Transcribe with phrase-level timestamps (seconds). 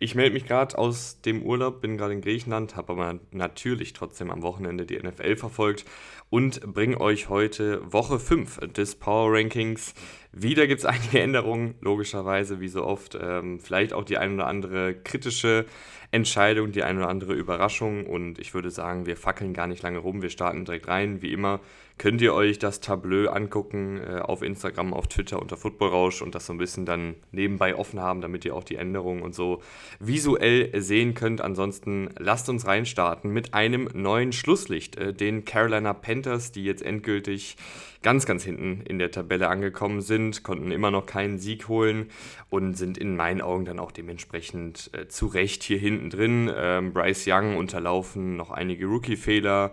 [0.00, 4.30] Ich melde mich gerade aus dem Urlaub, bin gerade in Griechenland, habe aber natürlich trotzdem
[4.30, 5.84] am Wochenende die NFL verfolgt
[6.30, 9.94] und bringe euch heute Woche 5 des Power Rankings.
[10.32, 13.18] Wieder gibt es einige Änderungen, logischerweise, wie so oft.
[13.20, 15.66] Ähm, vielleicht auch die ein oder andere kritische
[16.12, 18.06] Entscheidung, die ein oder andere Überraschung.
[18.06, 20.22] Und ich würde sagen, wir fackeln gar nicht lange rum.
[20.22, 21.22] Wir starten direkt rein.
[21.22, 21.60] Wie immer
[21.98, 26.46] könnt ihr euch das Tableau angucken äh, auf Instagram, auf Twitter unter Footballrausch und das
[26.46, 29.60] so ein bisschen dann nebenbei offen haben, damit ihr auch die Änderungen und so
[29.98, 31.40] visuell sehen könnt.
[31.40, 37.56] Ansonsten lasst uns reinstarten mit einem neuen Schlusslicht, äh, den Carolina Panthers, die jetzt endgültig
[38.02, 42.10] ganz, ganz hinten in der Tabelle angekommen sind, konnten immer noch keinen Sieg holen
[42.48, 46.50] und sind in meinen Augen dann auch dementsprechend äh, zu Recht hier hinten drin.
[46.54, 49.72] Ähm, Bryce Young unterlaufen noch einige Rookie-Fehler.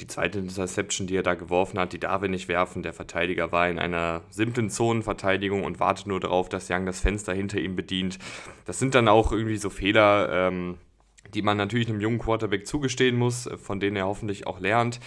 [0.00, 2.82] Die zweite Interception, die er da geworfen hat, die darf er nicht werfen.
[2.82, 7.32] Der Verteidiger war in einer simplen Zonenverteidigung und wartet nur darauf, dass Young das Fenster
[7.32, 8.18] hinter ihm bedient.
[8.66, 10.76] Das sind dann auch irgendwie so Fehler, ähm,
[11.34, 15.00] die man natürlich einem jungen Quarterback zugestehen muss, von denen er hoffentlich auch lernt.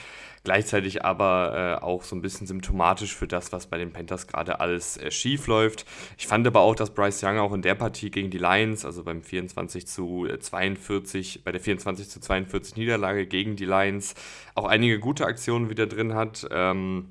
[0.45, 4.61] Gleichzeitig aber äh, auch so ein bisschen symptomatisch für das, was bei den Panthers gerade
[4.61, 5.85] alles äh, schief läuft.
[6.17, 9.03] Ich fand aber auch, dass Bryce Young auch in der Partie gegen die Lions, also
[9.03, 14.15] beim 24 zu 42, äh, bei der 24 zu 42 Niederlage gegen die Lions,
[14.55, 16.47] auch einige gute Aktionen wieder drin hat.
[16.51, 17.09] Ähm,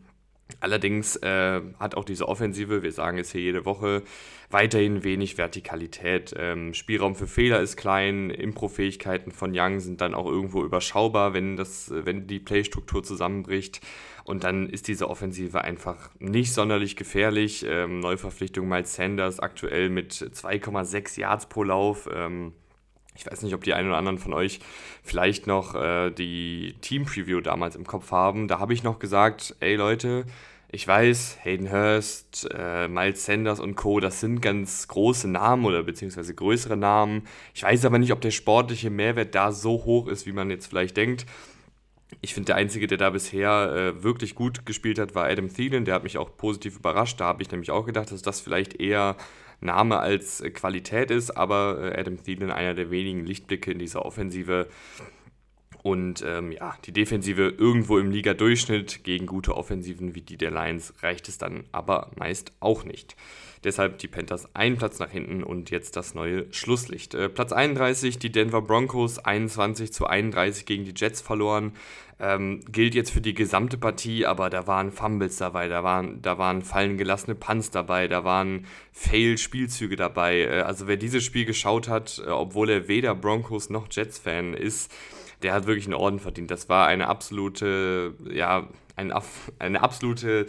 [0.61, 4.03] Allerdings äh, hat auch diese Offensive, wir sagen es hier jede Woche,
[4.51, 6.35] weiterhin wenig Vertikalität.
[6.37, 11.57] Ähm, Spielraum für Fehler ist klein, Impro-Fähigkeiten von Young sind dann auch irgendwo überschaubar, wenn,
[11.57, 13.81] das, wenn die Playstruktur zusammenbricht.
[14.25, 17.65] Und dann ist diese Offensive einfach nicht sonderlich gefährlich.
[17.67, 22.09] Ähm, Neuverpflichtung Miles Sanders aktuell mit 2,6 Yards pro Lauf.
[22.13, 22.53] Ähm,
[23.19, 24.61] ich weiß nicht, ob die einen oder anderen von euch
[25.03, 28.47] vielleicht noch äh, die Team-Preview damals im Kopf haben.
[28.47, 30.25] Da habe ich noch gesagt, ey Leute,
[30.71, 35.83] ich weiß, Hayden Hurst, äh, Miles Sanders und Co., das sind ganz große Namen oder
[35.83, 37.27] beziehungsweise größere Namen.
[37.55, 40.67] Ich weiß aber nicht, ob der sportliche Mehrwert da so hoch ist, wie man jetzt
[40.67, 41.27] vielleicht denkt.
[42.21, 45.85] Ich finde, der Einzige, der da bisher äh, wirklich gut gespielt hat, war Adam Thielen.
[45.85, 47.21] Der hat mich auch positiv überrascht.
[47.21, 49.17] Da habe ich nämlich auch gedacht, dass das vielleicht eher
[49.61, 54.05] Name als äh, Qualität ist, aber äh, Adam Thielen einer der wenigen Lichtblicke in dieser
[54.05, 54.69] Offensive.
[55.89, 60.93] Und ähm, ja, die Defensive irgendwo im Liga-Durchschnitt gegen gute Offensiven wie die der Lions
[61.03, 63.17] reicht es dann aber meist auch nicht.
[63.65, 67.15] Deshalb die Panthers einen Platz nach hinten und jetzt das neue Schlusslicht.
[67.15, 71.73] Äh, Platz 31, die Denver Broncos 21 zu 31 gegen die Jets verloren.
[72.21, 76.37] Ähm, gilt jetzt für die gesamte Partie, aber da waren Fumbles dabei, da waren, da
[76.37, 80.41] waren fallen gelassene Punts dabei, da waren Fail-Spielzüge dabei.
[80.41, 84.93] Äh, also wer dieses Spiel geschaut hat, äh, obwohl er weder Broncos noch Jets-Fan ist,
[85.43, 86.51] der hat wirklich einen Orden verdient.
[86.51, 89.13] Das war eine absolute, ja, ein,
[89.59, 90.47] eine absolute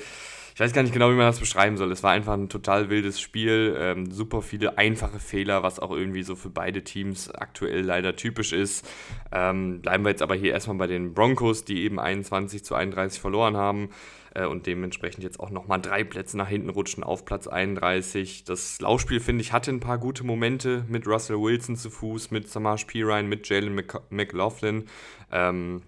[0.60, 1.90] ich weiß gar nicht genau, wie man das beschreiben soll.
[1.90, 6.22] Es war einfach ein total wildes Spiel, ähm, super viele einfache Fehler, was auch irgendwie
[6.22, 8.86] so für beide Teams aktuell leider typisch ist.
[9.32, 13.22] Ähm, bleiben wir jetzt aber hier erstmal bei den Broncos, die eben 21 zu 31
[13.22, 13.92] verloren haben
[14.34, 18.44] äh, und dementsprechend jetzt auch nochmal drei Plätze nach hinten rutschen auf Platz 31.
[18.44, 22.48] Das Laufspiel, finde ich, hatte ein paar gute Momente mit Russell Wilson zu Fuß, mit
[22.50, 24.86] Samash Pirine, mit Jalen McLaughlin.
[25.32, 25.82] Ähm,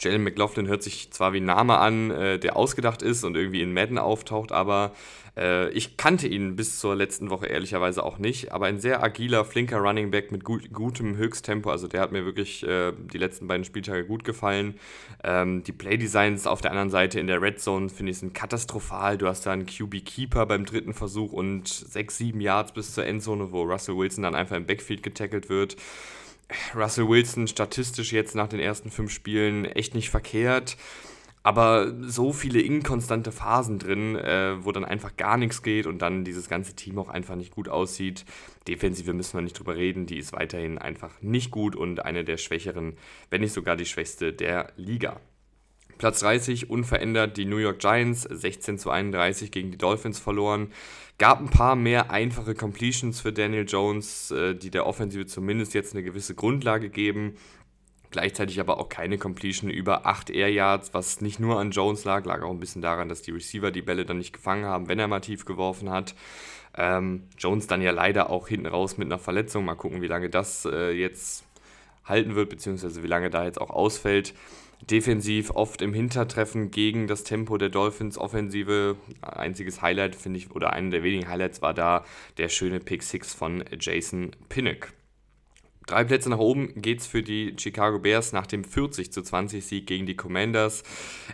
[0.00, 3.62] Jalen McLaughlin hört sich zwar wie ein Name an, äh, der ausgedacht ist und irgendwie
[3.62, 4.92] in Madden auftaucht, aber
[5.70, 8.52] ich kannte ihn bis zur letzten Woche ehrlicherweise auch nicht.
[8.52, 11.70] Aber ein sehr agiler, flinker Running Back mit gut, gutem Höchsttempo.
[11.70, 14.74] Also der hat mir wirklich äh, die letzten beiden Spieltage gut gefallen.
[15.22, 19.18] Ähm, die Playdesigns auf der anderen Seite in der Red Zone finde ich sind katastrophal.
[19.18, 23.06] Du hast da einen QB Keeper beim dritten Versuch und sechs, sieben Yards bis zur
[23.06, 25.76] Endzone, wo Russell Wilson dann einfach im Backfield getackelt wird.
[26.74, 30.76] Russell Wilson statistisch jetzt nach den ersten fünf Spielen echt nicht verkehrt.
[31.42, 36.24] Aber so viele inkonstante Phasen drin, äh, wo dann einfach gar nichts geht und dann
[36.24, 38.24] dieses ganze Team auch einfach nicht gut aussieht.
[38.66, 42.36] Defensive müssen wir nicht drüber reden, die ist weiterhin einfach nicht gut und eine der
[42.36, 42.96] schwächeren,
[43.30, 45.20] wenn nicht sogar die schwächste der Liga.
[45.98, 50.68] Platz 30 unverändert die New York Giants, 16 zu 31 gegen die Dolphins verloren.
[51.18, 55.94] Gab ein paar mehr einfache Completions für Daniel Jones, äh, die der Offensive zumindest jetzt
[55.94, 57.34] eine gewisse Grundlage geben.
[58.10, 62.24] Gleichzeitig aber auch keine Completion über 8 Air Yards, was nicht nur an Jones lag,
[62.24, 64.98] lag auch ein bisschen daran, dass die Receiver die Bälle dann nicht gefangen haben, wenn
[64.98, 66.14] er mal tief geworfen hat.
[66.76, 69.64] Ähm, Jones dann ja leider auch hinten raus mit einer Verletzung.
[69.64, 71.44] Mal gucken, wie lange das äh, jetzt
[72.04, 74.34] halten wird, beziehungsweise wie lange da jetzt auch ausfällt
[74.82, 78.96] defensiv oft im Hintertreffen gegen das Tempo der Dolphins Offensive.
[79.22, 82.04] Einziges Highlight finde ich, oder einer der wenigen Highlights war da
[82.36, 84.92] der schöne Pick 6 von Jason Pinnock.
[85.88, 89.64] Drei Plätze nach oben geht es für die Chicago Bears nach dem 40 zu 20
[89.64, 90.82] Sieg gegen die Commanders.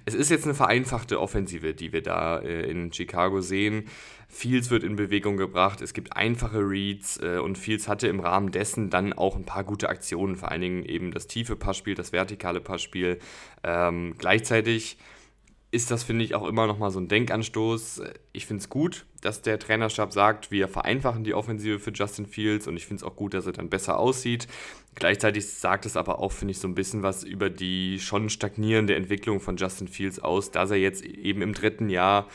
[0.05, 3.89] Es ist jetzt eine vereinfachte Offensive, die wir da äh, in Chicago sehen.
[4.29, 8.53] Fields wird in Bewegung gebracht, es gibt einfache Reads äh, und Fields hatte im Rahmen
[8.53, 12.13] dessen dann auch ein paar gute Aktionen, vor allen Dingen eben das tiefe Passspiel, das
[12.13, 13.19] vertikale Passspiel.
[13.65, 14.99] Ähm, gleichzeitig
[15.73, 18.03] ist das, finde ich, auch immer nochmal so ein Denkanstoß.
[18.33, 22.67] Ich finde es gut, dass der Trainerstab sagt, wir vereinfachen die Offensive für Justin Fields
[22.67, 24.47] und ich finde es auch gut, dass er dann besser aussieht.
[24.95, 28.95] Gleichzeitig sagt es aber auch, finde ich, so ein bisschen was über die schon stagnierende
[28.95, 32.29] Entwicklung von Justin Fields aus, dass er jetzt eben im dritten Jahr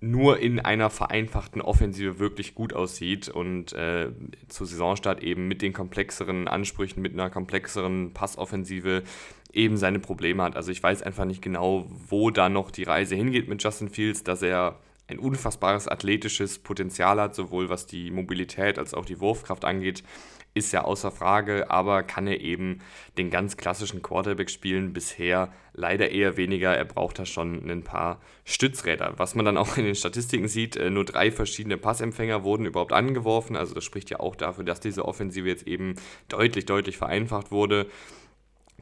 [0.00, 4.08] nur in einer vereinfachten Offensive wirklich gut aussieht und äh,
[4.48, 9.04] zu Saisonstart eben mit den komplexeren Ansprüchen, mit einer komplexeren Passoffensive
[9.52, 10.56] eben seine Probleme hat.
[10.56, 14.24] Also ich weiß einfach nicht genau, wo da noch die Reise hingeht mit Justin Fields,
[14.24, 14.78] dass er
[15.12, 20.02] ein unfassbares athletisches Potenzial hat, sowohl was die Mobilität als auch die Wurfkraft angeht
[20.54, 22.80] ist ja außer Frage, aber kann er eben
[23.16, 24.92] den ganz klassischen Quarterback spielen?
[24.92, 26.76] Bisher leider eher weniger.
[26.76, 29.14] Er braucht da schon ein paar Stützräder.
[29.16, 32.92] Was man dann auch in den Statistiken sieht, äh, nur drei verschiedene Passempfänger wurden überhaupt
[32.92, 33.56] angeworfen.
[33.56, 35.94] Also das spricht ja auch dafür, dass diese Offensive jetzt eben
[36.28, 37.86] deutlich, deutlich vereinfacht wurde.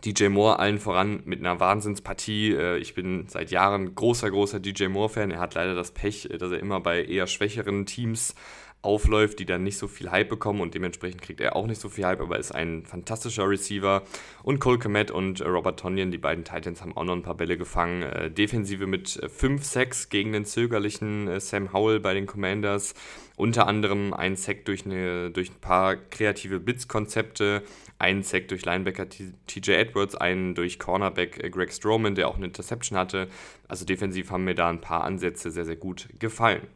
[0.04, 2.54] DJ Moore allen voran mit einer Wahnsinnspartie.
[2.54, 5.30] Äh, ich bin seit Jahren großer, großer DJ Moore-Fan.
[5.30, 8.34] Er hat leider das Pech, dass er immer bei eher schwächeren Teams
[8.82, 11.88] aufläuft, die dann nicht so viel Hype bekommen und dementsprechend kriegt er auch nicht so
[11.88, 14.02] viel Hype, aber ist ein fantastischer Receiver.
[14.42, 17.58] Und Cole Komet und Robert Tonyan, die beiden Titans, haben auch noch ein paar Bälle
[17.58, 18.02] gefangen.
[18.02, 22.94] Äh, Defensive mit 5 Sacks gegen den zögerlichen äh, Sam Howell bei den Commanders.
[23.36, 27.62] Unter anderem ein Sack durch, eine, durch ein paar kreative Blitzkonzepte,
[28.00, 32.46] einen Sack durch Linebacker TJ Edwards, einen durch Cornerback äh, Greg Stroman, der auch eine
[32.46, 33.28] Interception hatte.
[33.68, 36.66] Also defensiv haben mir da ein paar Ansätze sehr, sehr gut gefallen.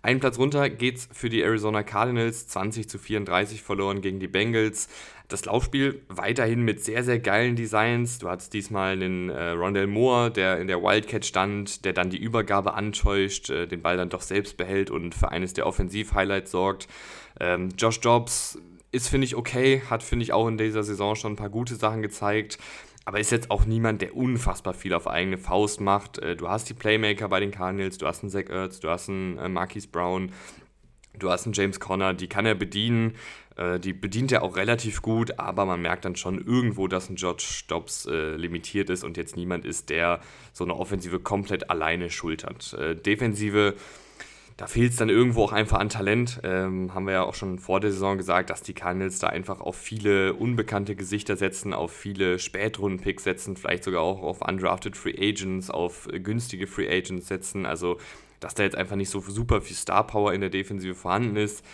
[0.00, 4.88] Einen Platz runter geht's für die Arizona Cardinals, 20 zu 34 verloren gegen die Bengals.
[5.26, 8.18] Das Laufspiel weiterhin mit sehr, sehr geilen Designs.
[8.18, 12.16] Du hattest diesmal einen äh, Rondell Moore, der in der Wildcat stand, der dann die
[12.16, 16.88] Übergabe antäuscht, äh, den Ball dann doch selbst behält und für eines der Offensiv-Highlights sorgt.
[17.40, 18.58] Ähm, Josh Jobs
[18.90, 21.76] ist, finde ich, okay, hat, finde ich, auch in dieser Saison schon ein paar gute
[21.76, 22.58] Sachen gezeigt
[23.08, 26.18] aber ist jetzt auch niemand, der unfassbar viel auf eigene Faust macht.
[26.18, 29.08] Äh, du hast die Playmaker bei den Cardinals, du hast einen Zach Ertz, du hast
[29.08, 30.30] einen äh, Marquise Brown,
[31.18, 33.14] du hast einen James Conner, die kann er bedienen.
[33.56, 37.16] Äh, die bedient er auch relativ gut, aber man merkt dann schon irgendwo, dass ein
[37.16, 40.20] George Stops äh, limitiert ist und jetzt niemand ist, der
[40.52, 42.74] so eine Offensive komplett alleine schultert.
[42.74, 43.74] Äh, Defensive
[44.58, 46.40] da fehlt es dann irgendwo auch einfach an Talent.
[46.42, 49.60] Ähm, haben wir ja auch schon vor der Saison gesagt, dass die Cardinals da einfach
[49.60, 55.14] auf viele unbekannte Gesichter setzen, auf viele Spätrunden-Picks setzen, vielleicht sogar auch auf undrafted Free
[55.16, 57.66] Agents, auf günstige Free Agents setzen.
[57.66, 57.98] Also,
[58.40, 61.64] dass da jetzt einfach nicht so super viel Star Power in der Defensive vorhanden ist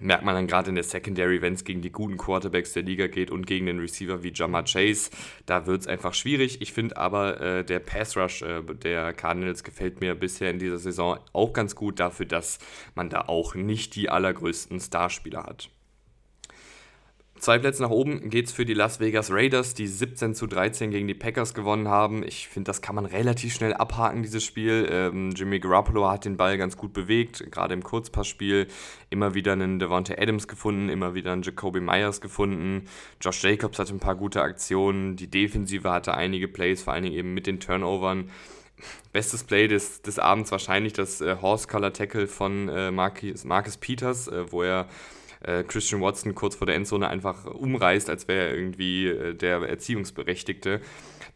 [0.00, 3.06] merkt man dann gerade in der Secondary, wenn es gegen die guten Quarterbacks der Liga
[3.06, 5.10] geht und gegen den Receiver wie Jamar Chase,
[5.46, 6.60] da wird es einfach schwierig.
[6.60, 10.78] Ich finde aber, äh, der Pass Rush äh, der Cardinals gefällt mir bisher in dieser
[10.78, 12.58] Saison auch ganz gut dafür, dass
[12.94, 15.70] man da auch nicht die allergrößten Starspieler hat.
[17.38, 20.90] Zwei Plätze nach oben geht es für die Las Vegas Raiders, die 17 zu 13
[20.90, 22.22] gegen die Packers gewonnen haben.
[22.22, 24.88] Ich finde, das kann man relativ schnell abhaken, dieses Spiel.
[24.90, 28.68] Ähm, Jimmy Garoppolo hat den Ball ganz gut bewegt, gerade im Kurzpassspiel.
[29.10, 32.86] Immer wieder einen Devontae Adams gefunden, immer wieder einen Jacoby Myers gefunden.
[33.20, 35.16] Josh Jacobs hatte ein paar gute Aktionen.
[35.16, 38.30] Die Defensive hatte einige Plays, vor allen Dingen eben mit den Turnovern.
[39.12, 43.76] Bestes Play des, des Abends wahrscheinlich das äh, Horse Color Tackle von äh, Marcus, Marcus
[43.76, 44.86] Peters, äh, wo er
[45.46, 49.62] äh, Christian Watson kurz vor der Endzone einfach umreißt, als wäre er irgendwie äh, der
[49.62, 50.80] Erziehungsberechtigte,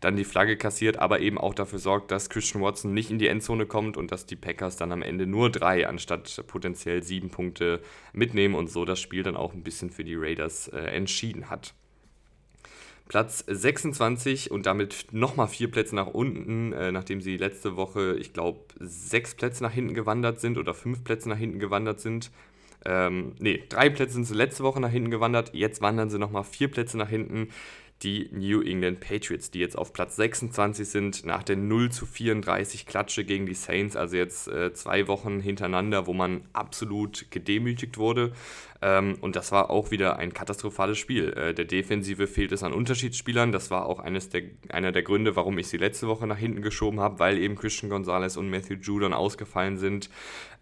[0.00, 3.28] dann die Flagge kassiert, aber eben auch dafür sorgt, dass Christian Watson nicht in die
[3.28, 7.80] Endzone kommt und dass die Packers dann am Ende nur drei anstatt potenziell sieben Punkte
[8.12, 11.74] mitnehmen und so das Spiel dann auch ein bisschen für die Raiders äh, entschieden hat.
[13.10, 18.32] Platz 26 und damit nochmal vier Plätze nach unten, äh, nachdem sie letzte Woche, ich
[18.32, 22.30] glaube, sechs Plätze nach hinten gewandert sind oder fünf Plätze nach hinten gewandert sind
[22.86, 25.52] ähm, nee, drei Plätze sind sie letzte Woche nach hinten gewandert.
[25.54, 27.48] Jetzt wandern sie nochmal vier Plätze nach hinten.
[28.02, 32.86] Die New England Patriots, die jetzt auf Platz 26 sind, nach der 0 zu 34
[32.86, 38.32] Klatsche gegen die Saints, also jetzt äh, zwei Wochen hintereinander, wo man absolut gedemütigt wurde.
[38.82, 41.32] Ähm, und das war auch wieder ein katastrophales Spiel.
[41.34, 43.52] Äh, der Defensive fehlt es an Unterschiedsspielern.
[43.52, 46.62] Das war auch eines der, einer der Gründe, warum ich sie letzte Woche nach hinten
[46.62, 50.08] geschoben habe, weil eben Christian Gonzalez und Matthew Judon ausgefallen sind.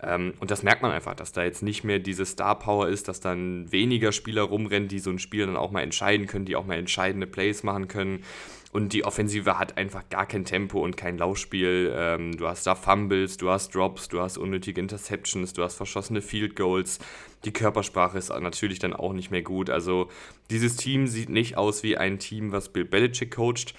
[0.02, 3.06] Ähm, und das merkt man einfach, dass da jetzt nicht mehr diese Star Power ist,
[3.08, 6.56] dass dann weniger Spieler rumrennen, die so ein Spiel dann auch mal entscheiden können, die
[6.56, 8.24] auch mal entscheidende Plays machen können.
[8.70, 11.92] Und die Offensive hat einfach gar kein Tempo und kein Laufspiel.
[11.96, 16.20] Ähm, du hast da Fumbles, du hast Drops, du hast unnötige Interceptions, du hast verschossene
[16.20, 16.98] Field Goals.
[17.44, 19.70] Die Körpersprache ist natürlich dann auch nicht mehr gut.
[19.70, 20.08] Also
[20.50, 23.74] dieses Team sieht nicht aus wie ein Team, was Bill Belichick coacht.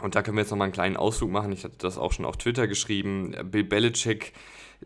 [0.00, 1.52] Und da können wir jetzt nochmal einen kleinen Ausflug machen.
[1.52, 3.36] Ich hatte das auch schon auf Twitter geschrieben.
[3.50, 4.32] Bill Belichick,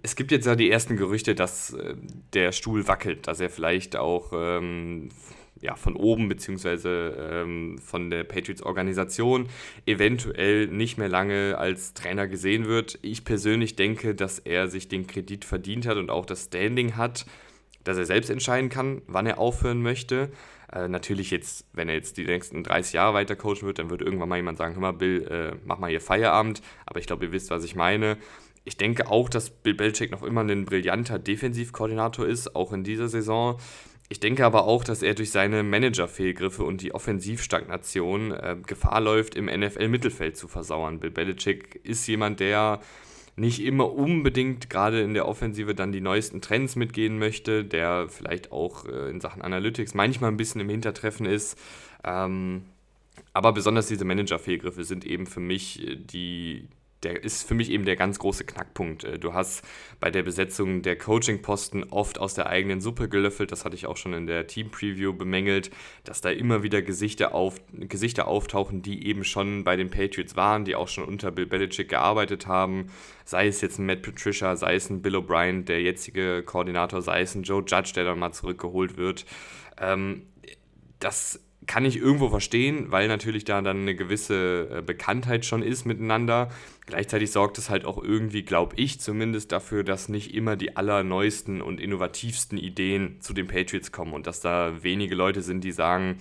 [0.03, 1.95] es gibt jetzt ja die ersten Gerüchte, dass äh,
[2.35, 5.09] der Stuhl wackelt, dass er vielleicht auch ähm,
[5.61, 9.49] ja, von oben beziehungsweise ähm, von der Patriots-Organisation
[9.87, 12.99] eventuell nicht mehr lange als Trainer gesehen wird.
[13.03, 17.25] Ich persönlich denke, dass er sich den Kredit verdient hat und auch das Standing hat,
[17.87, 20.31] dass er selbst entscheiden kann, wann er aufhören möchte.
[20.73, 24.02] Äh, natürlich jetzt, wenn er jetzt die nächsten 30 Jahre weiter coachen wird, dann wird
[24.02, 26.62] irgendwann mal jemand sagen, hör mal Bill, äh, mach mal hier Feierabend.
[26.85, 28.16] Aber ich glaube, ihr wisst, was ich meine.
[28.64, 33.09] Ich denke auch, dass Bill Belichick noch immer ein brillanter Defensivkoordinator ist, auch in dieser
[33.09, 33.59] Saison.
[34.09, 39.37] Ich denke aber auch, dass er durch seine Manager-Fehlgriffe und die Offensivstagnation äh, Gefahr läuft,
[39.37, 40.99] im NFL-Mittelfeld zu versauern.
[40.99, 42.81] Bill Belichick ist jemand, der
[43.37, 48.50] nicht immer unbedingt gerade in der Offensive dann die neuesten Trends mitgehen möchte, der vielleicht
[48.50, 51.59] auch äh, in Sachen Analytics manchmal ein bisschen im Hintertreffen ist.
[52.02, 52.62] Ähm,
[53.35, 56.69] aber besonders diese Manager-Fehlgriffe sind eben für mich äh, die,
[57.07, 59.05] der ist für mich eben der ganz große Knackpunkt.
[59.05, 59.63] Äh, du hast
[60.01, 63.53] bei der Besetzung der Coaching-Posten oft aus der eigenen Suppe gelöffelt.
[63.53, 65.71] Das hatte ich auch schon in der Team-Preview bemängelt,
[66.03, 70.65] dass da immer wieder Gesichter, auf, Gesichter auftauchen, die eben schon bei den Patriots waren,
[70.65, 72.89] die auch schon unter Bill Belichick gearbeitet haben.
[73.25, 77.21] Sei es jetzt ein Matt Patricia, sei es ein Bill O'Brien, der jetzige Koordinator, sei
[77.21, 79.27] es ein Joe Judge, der dann mal zurückgeholt wird.
[79.79, 80.27] Ähm,
[80.99, 85.85] das kann ich irgendwo verstehen, weil natürlich da dann eine gewisse äh, Bekanntheit schon ist
[85.85, 86.49] miteinander.
[86.87, 91.61] Gleichzeitig sorgt es halt auch irgendwie, glaube ich zumindest, dafür, dass nicht immer die allerneuesten
[91.61, 96.19] und innovativsten Ideen zu den Patriots kommen und dass da wenige Leute sind, die sagen,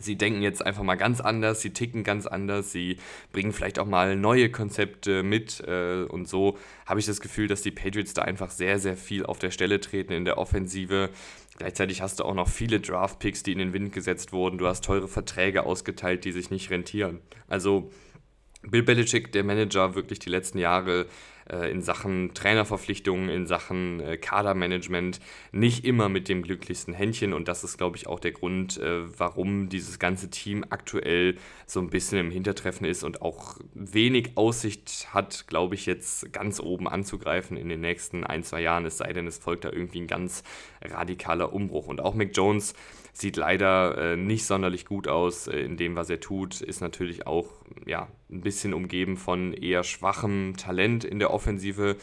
[0.00, 2.98] Sie denken jetzt einfach mal ganz anders, sie ticken ganz anders, sie
[3.32, 7.62] bringen vielleicht auch mal neue Konzepte mit äh, und so habe ich das Gefühl, dass
[7.62, 11.10] die Patriots da einfach sehr, sehr viel auf der Stelle treten in der Offensive.
[11.56, 14.58] Gleichzeitig hast du auch noch viele Draft-Picks, die in den Wind gesetzt wurden.
[14.58, 17.20] Du hast teure Verträge ausgeteilt, die sich nicht rentieren.
[17.46, 17.90] Also
[18.62, 21.06] Bill Belichick, der Manager, wirklich die letzten Jahre
[21.50, 25.20] äh, in Sachen Trainerverpflichtungen, in Sachen äh, Kadermanagement
[25.52, 27.32] nicht immer mit dem glücklichsten Händchen.
[27.32, 31.36] Und das ist, glaube ich, auch der Grund, äh, warum dieses ganze Team aktuell
[31.66, 36.60] so ein bisschen im Hintertreffen ist und auch wenig Aussicht hat, glaube ich, jetzt ganz
[36.60, 38.86] oben anzugreifen in den nächsten ein, zwei Jahren.
[38.86, 40.42] Es sei denn, es folgt da irgendwie ein ganz
[40.82, 41.86] radikaler Umbruch.
[41.86, 42.74] Und auch Mick Jones
[43.14, 47.26] sieht leider äh, nicht sonderlich gut aus äh, in dem, was er tut, ist natürlich
[47.26, 47.46] auch
[47.86, 51.96] ja, ein bisschen umgeben von eher schwachem Talent in der Offensive.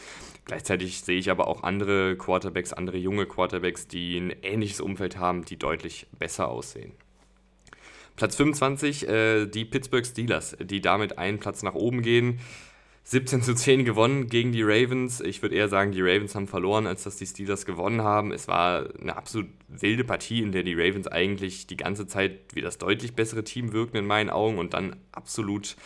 [0.46, 5.44] Gleichzeitig sehe ich aber auch andere Quarterbacks, andere junge Quarterbacks, die ein ähnliches Umfeld haben,
[5.44, 6.92] die deutlich besser aussehen.
[8.16, 12.40] Platz 25, äh, die Pittsburgh Steelers, die damit einen Platz nach oben gehen.
[13.04, 15.20] 17 zu 10 gewonnen gegen die Ravens.
[15.20, 18.32] Ich würde eher sagen, die Ravens haben verloren, als dass die Steelers gewonnen haben.
[18.32, 22.60] Es war eine absolut wilde Partie, in der die Ravens eigentlich die ganze Zeit wie
[22.60, 25.76] das deutlich bessere Team wirkten in meinen Augen und dann absolut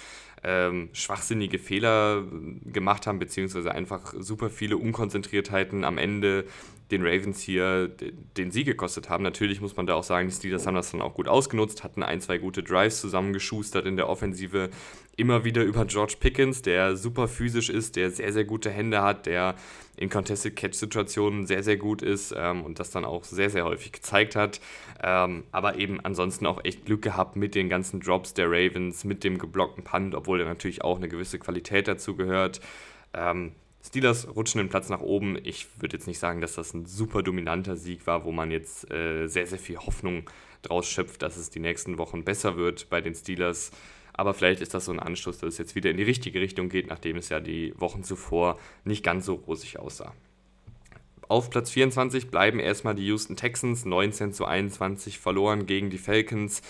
[0.44, 2.23] ähm, schwachsinnige Fehler
[2.64, 6.44] gemacht haben, beziehungsweise einfach super viele Unkonzentriertheiten am Ende
[6.90, 7.88] den Ravens hier
[8.37, 9.25] den Sieg gekostet haben.
[9.25, 12.02] Natürlich muss man da auch sagen, die Steelers haben das dann auch gut ausgenutzt, hatten
[12.02, 14.70] ein, zwei gute Drives zusammengeschustert in der Offensive.
[15.18, 19.25] Immer wieder über George Pickens, der super physisch ist, der sehr, sehr gute Hände hat,
[19.25, 19.54] der
[19.96, 23.92] in Contested Catch-Situationen sehr, sehr gut ist ähm, und das dann auch sehr, sehr häufig
[23.92, 24.61] gezeigt hat.
[25.02, 29.25] Ähm, aber eben ansonsten auch echt Glück gehabt mit den ganzen Drops der Ravens, mit
[29.25, 32.61] dem geblockten Punt, obwohl da natürlich auch eine gewisse Qualität dazu gehört.
[33.14, 33.52] Ähm,
[33.87, 35.38] Steelers rutschen den Platz nach oben.
[35.44, 38.90] Ich würde jetzt nicht sagen, dass das ein super dominanter Sieg war, wo man jetzt
[38.90, 40.28] äh, sehr, sehr viel Hoffnung
[40.62, 43.70] draus schöpft, dass es die nächsten Wochen besser wird bei den Steelers.
[44.16, 46.68] Aber vielleicht ist das so ein Anstoß, dass es jetzt wieder in die richtige Richtung
[46.68, 50.14] geht, nachdem es ja die Wochen zuvor nicht ganz so rosig aussah.
[51.28, 56.62] Auf Platz 24 bleiben erstmal die Houston Texans, 19 zu 21 verloren gegen die Falcons.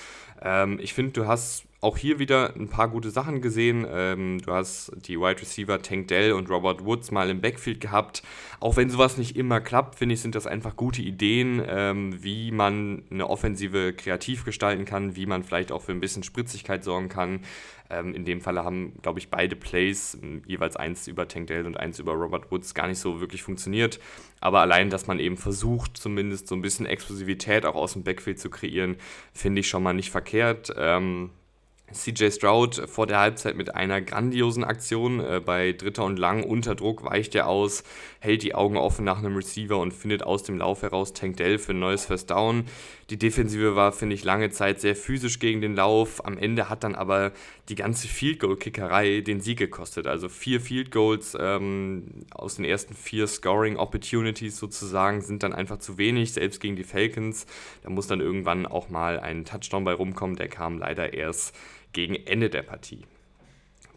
[0.42, 3.86] Ähm, ich finde, du hast auch hier wieder ein paar gute Sachen gesehen.
[3.88, 8.22] Ähm, du hast die Wide Receiver Tank Dell und Robert Woods mal im Backfield gehabt.
[8.60, 12.50] Auch wenn sowas nicht immer klappt, finde ich, sind das einfach gute Ideen, ähm, wie
[12.50, 17.08] man eine Offensive kreativ gestalten kann, wie man vielleicht auch für ein bisschen Spritzigkeit sorgen
[17.08, 17.40] kann.
[17.88, 21.76] Ähm, in dem Falle haben, glaube ich, beide Plays, jeweils eins über Tank Dell und
[21.76, 24.00] eins über Robert Woods, gar nicht so wirklich funktioniert.
[24.40, 28.40] Aber allein, dass man eben versucht, zumindest so ein bisschen Explosivität auch aus dem Backfield
[28.40, 28.96] zu kreieren,
[29.32, 30.74] finde ich schon mal nicht verkehrt.
[30.76, 31.30] Ähm,
[31.92, 35.20] CJ Stroud vor der Halbzeit mit einer grandiosen Aktion.
[35.20, 37.84] Äh, bei Dritter und Lang unter Druck weicht er aus,
[38.18, 41.58] hält die Augen offen nach einem Receiver und findet aus dem Lauf heraus Tank Dell
[41.58, 42.64] für ein neues First Down.
[43.10, 46.24] Die Defensive war, finde ich, lange Zeit sehr physisch gegen den Lauf.
[46.24, 47.32] Am Ende hat dann aber
[47.68, 50.08] die ganze Field Goal Kickerei den Sieg gekostet.
[50.08, 55.78] Also vier Field Goals ähm, aus den ersten vier Scoring Opportunities sozusagen sind dann einfach
[55.78, 57.46] zu wenig, selbst gegen die Falcons.
[57.84, 60.34] Da muss dann irgendwann auch mal ein Touchdown bei rumkommen.
[60.34, 61.54] Der kam leider erst
[61.96, 63.04] gegen Ende der Partie.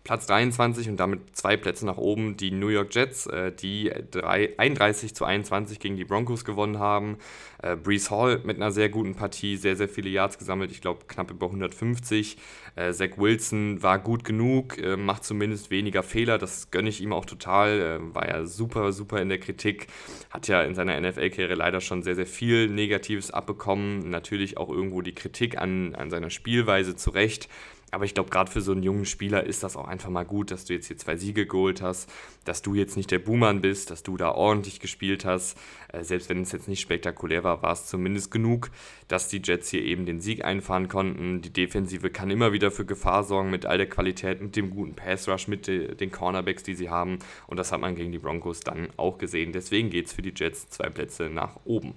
[0.03, 4.57] Platz 23 und damit zwei Plätze nach oben die New York Jets, äh, die 3,
[4.57, 7.17] 31 zu 21 gegen die Broncos gewonnen haben.
[7.61, 11.01] Äh, Brees Hall mit einer sehr guten Partie, sehr, sehr viele Yards gesammelt, ich glaube
[11.07, 12.37] knapp über 150.
[12.75, 17.25] Äh, Zach Wilson war gut genug, macht zumindest weniger Fehler, das gönne ich ihm auch
[17.25, 17.99] total.
[18.13, 19.87] War ja super, super in der Kritik,
[20.29, 24.09] hat ja in seiner NFL-Karriere leider schon sehr, sehr viel Negatives abbekommen.
[24.09, 27.49] Natürlich auch irgendwo die Kritik an, an seiner Spielweise zurecht.
[27.91, 30.51] Aber ich glaube, gerade für so einen jungen Spieler ist das auch einfach mal gut,
[30.51, 32.09] dass du jetzt hier zwei Siege geholt hast,
[32.45, 35.57] dass du jetzt nicht der Boomer bist, dass du da ordentlich gespielt hast.
[35.91, 38.69] Äh, selbst wenn es jetzt nicht spektakulär war, war es zumindest genug,
[39.07, 41.41] dass die Jets hier eben den Sieg einfahren konnten.
[41.41, 44.93] Die Defensive kann immer wieder für Gefahr sorgen mit all der Qualität, mit dem guten
[44.93, 47.19] Pass Rush, mit de den Cornerbacks, die sie haben.
[47.47, 49.51] Und das hat man gegen die Broncos dann auch gesehen.
[49.51, 51.95] Deswegen geht es für die Jets zwei Plätze nach oben.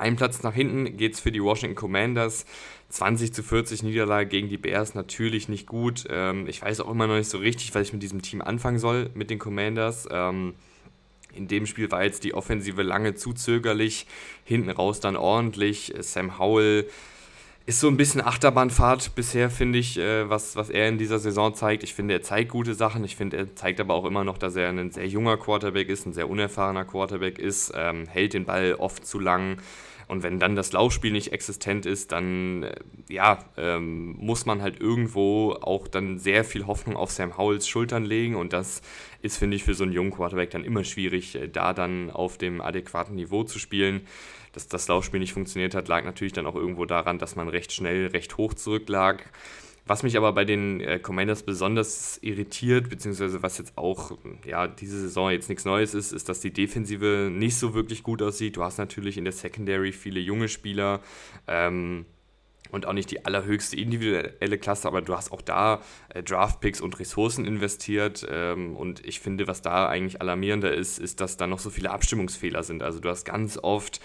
[0.00, 2.46] Ein Platz nach hinten geht es für die Washington Commanders.
[2.90, 6.04] 20 zu 40 Niederlage gegen die Bears natürlich nicht gut.
[6.10, 8.78] Ähm, ich weiß auch immer noch nicht so richtig, was ich mit diesem Team anfangen
[8.78, 10.08] soll, mit den Commanders.
[10.10, 10.54] Ähm,
[11.34, 14.06] in dem Spiel war jetzt die Offensive lange zu zögerlich,
[14.44, 15.94] hinten raus dann ordentlich.
[16.00, 16.88] Sam Howell
[17.66, 21.54] ist so ein bisschen Achterbahnfahrt bisher, finde ich, äh, was, was er in dieser Saison
[21.54, 21.84] zeigt.
[21.84, 23.04] Ich finde, er zeigt gute Sachen.
[23.04, 26.06] Ich finde, er zeigt aber auch immer noch, dass er ein sehr junger Quarterback ist,
[26.06, 29.58] ein sehr unerfahrener Quarterback ist, ähm, hält den Ball oft zu lang.
[30.10, 32.74] Und wenn dann das Laufspiel nicht existent ist, dann äh,
[33.08, 38.04] ja, ähm, muss man halt irgendwo auch dann sehr viel Hoffnung auf Sam Howells Schultern
[38.04, 38.34] legen.
[38.34, 38.82] Und das
[39.22, 42.38] ist, finde ich, für so einen jungen Quarterback dann immer schwierig, äh, da dann auf
[42.38, 44.02] dem adäquaten Niveau zu spielen
[44.52, 47.72] dass das Laufspiel nicht funktioniert hat, lag natürlich dann auch irgendwo daran, dass man recht
[47.72, 49.30] schnell, recht hoch zurücklag.
[49.86, 55.00] Was mich aber bei den äh, Commanders besonders irritiert, beziehungsweise was jetzt auch ja, diese
[55.00, 58.56] Saison jetzt nichts Neues ist, ist, dass die Defensive nicht so wirklich gut aussieht.
[58.56, 61.00] Du hast natürlich in der Secondary viele junge Spieler.
[61.46, 62.06] Ähm,
[62.70, 66.98] und auch nicht die allerhöchste individuelle Klasse, aber du hast auch da äh, Draftpicks und
[66.98, 68.26] Ressourcen investiert.
[68.30, 71.90] Ähm, und ich finde, was da eigentlich alarmierender ist, ist, dass da noch so viele
[71.90, 72.82] Abstimmungsfehler sind.
[72.82, 74.00] Also du hast ganz oft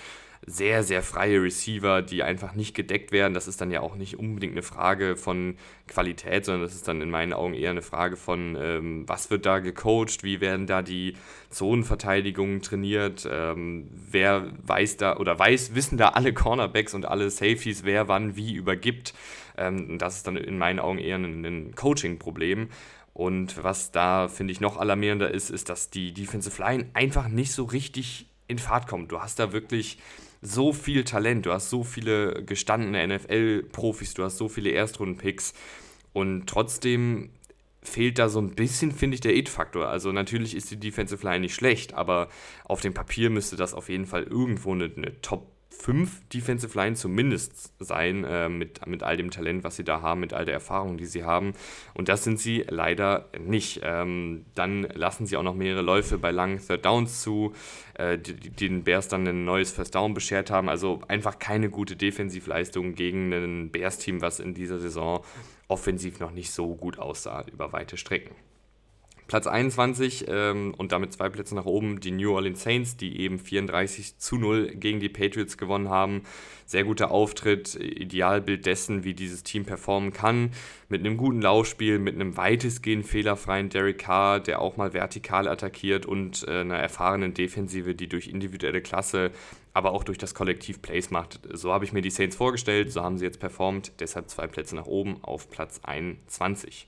[0.46, 3.34] sehr, sehr freie Receiver, die einfach nicht gedeckt werden.
[3.34, 7.02] Das ist dann ja auch nicht unbedingt eine Frage von Qualität, sondern das ist dann
[7.02, 10.82] in meinen Augen eher eine Frage von, ähm, was wird da gecoacht, wie werden da
[10.82, 11.16] die
[11.50, 17.84] Zonenverteidigungen trainiert, ähm, wer weiß da oder weiß, wissen da alle Cornerbacks und alle Safeties,
[17.84, 19.14] wer wann wie übergibt.
[19.58, 22.70] Ähm, das ist dann in meinen Augen eher ein, ein Coaching-Problem.
[23.14, 27.54] Und was da, finde ich, noch alarmierender ist, ist, dass die Defensive Line einfach nicht
[27.54, 29.12] so richtig in Fahrt kommt.
[29.12, 30.00] Du hast da wirklich
[30.46, 35.54] so viel Talent, du hast so viele gestandene NFL-Profis, du hast so viele Erstrunden-Picks
[36.14, 37.30] und trotzdem
[37.82, 39.88] fehlt da so ein bisschen, finde ich, der It-Faktor.
[39.88, 42.30] Also natürlich ist die Defensive Line nicht schlecht, aber
[42.64, 46.96] auf dem Papier müsste das auf jeden Fall irgendwo eine, eine Top fünf Defensive Line
[46.96, 50.54] zumindest sein, äh, mit, mit all dem Talent, was sie da haben, mit all der
[50.54, 51.54] Erfahrung, die sie haben.
[51.94, 53.82] Und das sind sie leider nicht.
[53.84, 57.54] Ähm, dann lassen sie auch noch mehrere Läufe bei langen Third Downs zu,
[57.96, 60.70] äh, die, die, den Bears dann ein neues First Down beschert haben.
[60.70, 65.24] Also einfach keine gute Defensivleistung gegen ein Bears-Team, was in dieser Saison
[65.68, 68.36] offensiv noch nicht so gut aussah über weite Strecken.
[69.28, 73.40] Platz 21 ähm, und damit zwei Plätze nach oben die New Orleans Saints, die eben
[73.40, 76.22] 34 zu 0 gegen die Patriots gewonnen haben.
[76.68, 80.52] Sehr guter Auftritt, Idealbild dessen, wie dieses Team performen kann.
[80.90, 86.06] Mit einem guten Laufspiel, mit einem weitestgehend fehlerfreien Derek Carr, der auch mal vertikal attackiert
[86.06, 89.32] und äh, einer erfahrenen Defensive, die durch individuelle Klasse,
[89.74, 91.40] aber auch durch das Kollektiv Plays macht.
[91.52, 93.92] So habe ich mir die Saints vorgestellt, so haben sie jetzt performt.
[94.00, 96.88] Deshalb zwei Plätze nach oben auf Platz 21.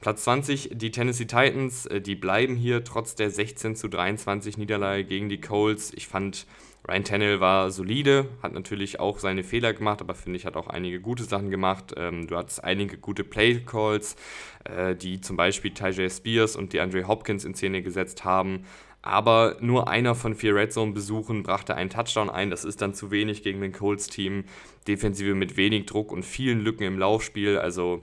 [0.00, 5.04] Platz 20, die Tennessee Titans, äh, die bleiben hier trotz der 16 zu 23 Niederlage
[5.04, 5.92] gegen die Colts.
[5.94, 6.46] Ich fand,
[6.86, 10.68] Ryan Tannehill war solide, hat natürlich auch seine Fehler gemacht, aber finde ich, hat auch
[10.68, 11.94] einige gute Sachen gemacht.
[11.96, 14.16] Ähm, du hattest einige gute Play-Calls,
[14.64, 18.64] äh, die zum Beispiel Tajay Spears und die Andre Hopkins in Szene gesetzt haben.
[19.00, 22.48] Aber nur einer von vier Red Zone-Besuchen brachte einen Touchdown ein.
[22.48, 24.44] Das ist dann zu wenig gegen den Colts-Team.
[24.88, 27.58] Defensive mit wenig Druck und vielen Lücken im Laufspiel.
[27.58, 28.02] Also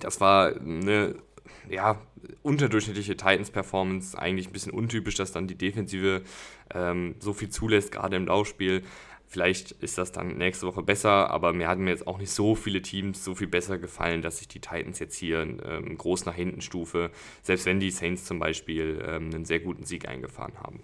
[0.00, 1.16] das war eine
[1.68, 2.00] ja,
[2.42, 4.18] unterdurchschnittliche Titans-Performance.
[4.18, 6.22] Eigentlich ein bisschen untypisch, dass dann die Defensive
[6.74, 8.82] ähm, so viel zulässt, gerade im Laufspiel.
[9.28, 12.54] Vielleicht ist das dann nächste Woche besser, aber mir hatten mir jetzt auch nicht so
[12.54, 16.34] viele Teams so viel besser gefallen, dass ich die Titans jetzt hier ähm, groß nach
[16.34, 17.10] hinten stufe,
[17.42, 20.80] selbst wenn die Saints zum Beispiel ähm, einen sehr guten Sieg eingefahren haben.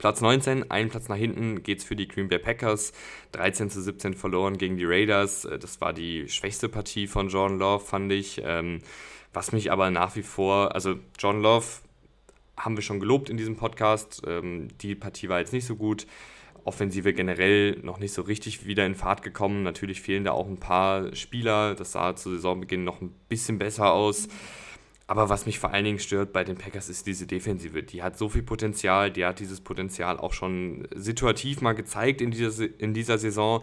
[0.00, 2.94] Platz 19, einen Platz nach hinten geht es für die Green Bay Packers.
[3.32, 5.44] 13 zu 17 verloren gegen die Raiders.
[5.44, 8.40] Äh, das war die schwächste Partie von Jordan Love, fand ich.
[8.42, 8.78] Ähm,
[9.34, 11.66] was mich aber nach wie vor, also John Love
[12.58, 14.22] haben wir schon gelobt in diesem Podcast.
[14.26, 16.06] Ähm, die Partie war jetzt nicht so gut.
[16.64, 19.62] Offensive generell noch nicht so richtig wieder in Fahrt gekommen.
[19.62, 21.74] Natürlich fehlen da auch ein paar Spieler.
[21.74, 24.28] Das sah zu Saisonbeginn noch ein bisschen besser aus.
[25.10, 27.82] Aber was mich vor allen Dingen stört bei den Packers ist diese Defensive.
[27.82, 32.30] Die hat so viel Potenzial, die hat dieses Potenzial auch schon situativ mal gezeigt in
[32.30, 33.60] dieser, in dieser Saison.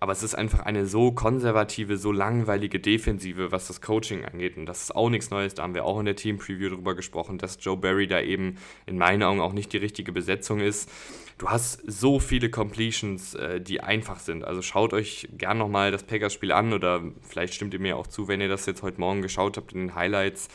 [0.00, 4.56] Aber es ist einfach eine so konservative, so langweilige Defensive, was das Coaching angeht.
[4.56, 5.54] Und das ist auch nichts Neues.
[5.54, 8.56] Da haben wir auch in der Team-Preview darüber gesprochen, dass Joe Barry da eben
[8.86, 10.90] in meinen Augen auch nicht die richtige Besetzung ist.
[11.38, 14.44] Du hast so viele Completions, äh, die einfach sind.
[14.44, 18.26] Also schaut euch gern nochmal das Packers-Spiel an oder vielleicht stimmt ihr mir auch zu,
[18.26, 20.48] wenn ihr das jetzt heute Morgen geschaut habt in den Highlights.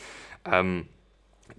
[0.44, 0.86] Ähm,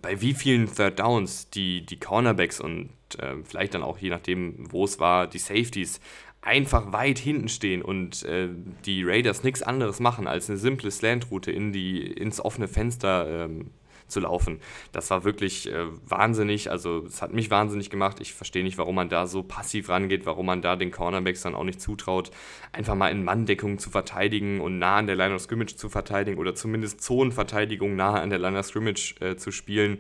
[0.02, 4.72] bei wie vielen Third Downs die, die Cornerbacks und äh, vielleicht dann auch je nachdem,
[4.72, 6.00] wo es war, die Safeties
[6.42, 8.50] einfach weit hinten stehen und äh,
[8.86, 13.72] die Raiders nichts anderes machen, als eine simple Slant-Route in ins offene Fenster ähm,
[14.08, 14.60] zu laufen.
[14.92, 18.20] Das war wirklich äh, wahnsinnig, also es hat mich wahnsinnig gemacht.
[18.20, 21.56] Ich verstehe nicht, warum man da so passiv rangeht, warum man da den Cornerbacks dann
[21.56, 22.32] auch nicht zutraut,
[22.72, 26.38] einfach mal in Manndeckung zu verteidigen und nah an der Line of Scrimmage zu verteidigen
[26.38, 30.00] oder zumindest Zonenverteidigung nah an der Line of Scrimmage äh, zu spielen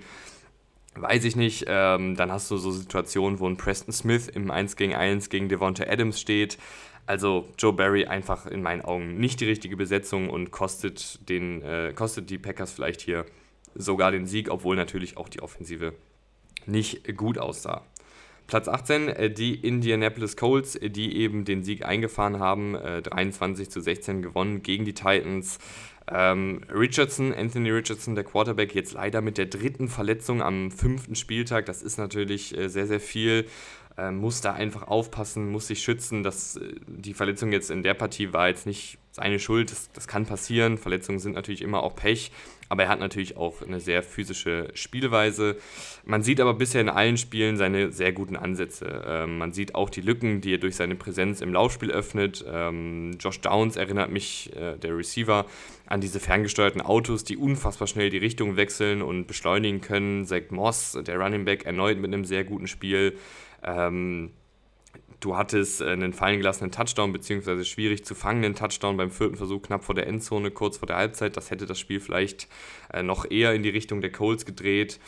[0.97, 1.65] weiß ich nicht.
[1.67, 5.49] Ähm, dann hast du so Situationen, wo ein Preston Smith im 1 gegen 1 gegen
[5.49, 6.57] Devonta Adams steht.
[7.05, 11.93] Also Joe Barry einfach in meinen Augen nicht die richtige Besetzung und kostet, den, äh,
[11.93, 13.25] kostet die Packers vielleicht hier
[13.75, 15.93] sogar den Sieg, obwohl natürlich auch die Offensive
[16.65, 17.83] nicht gut aussah.
[18.47, 23.81] Platz 18, äh, die Indianapolis Colts, die eben den Sieg eingefahren haben, 23 äh, zu
[23.81, 25.59] 16 gewonnen gegen die Titans.
[26.07, 31.65] Ähm, Richardson, Anthony Richardson, der Quarterback, jetzt leider mit der dritten Verletzung am fünften Spieltag.
[31.65, 33.47] Das ist natürlich äh, sehr, sehr viel.
[33.97, 36.21] Ähm, muss da einfach aufpassen, muss sich schützen.
[36.21, 39.71] Das, äh, die Verletzung jetzt in der Partie war jetzt nicht seine Schuld.
[39.71, 40.77] Das, das kann passieren.
[40.77, 42.31] Verletzungen sind natürlich immer auch Pech.
[42.67, 45.57] Aber er hat natürlich auch eine sehr physische Spielweise.
[46.03, 49.03] Man sieht aber bisher in allen Spielen seine sehr guten Ansätze.
[49.07, 52.43] Ähm, man sieht auch die Lücken, die er durch seine Präsenz im Laufspiel öffnet.
[52.47, 55.45] Ähm, Josh Downs erinnert mich, äh, der Receiver,
[55.85, 60.25] an diese ferngesteuerten Autos, die unfassbar schnell die Richtung wechseln und beschleunigen können.
[60.25, 63.17] Zach Moss, der Running Back, erneut mit einem sehr guten Spiel.
[63.63, 64.31] Ähm,
[65.25, 69.63] Du hattest äh, einen fallen gelassenen Touchdown, beziehungsweise schwierig zu fangenden Touchdown beim vierten Versuch
[69.63, 71.35] knapp vor der Endzone, kurz vor der Halbzeit.
[71.35, 72.47] Das hätte das Spiel vielleicht
[72.93, 74.99] äh, noch eher in die Richtung der Colts gedreht.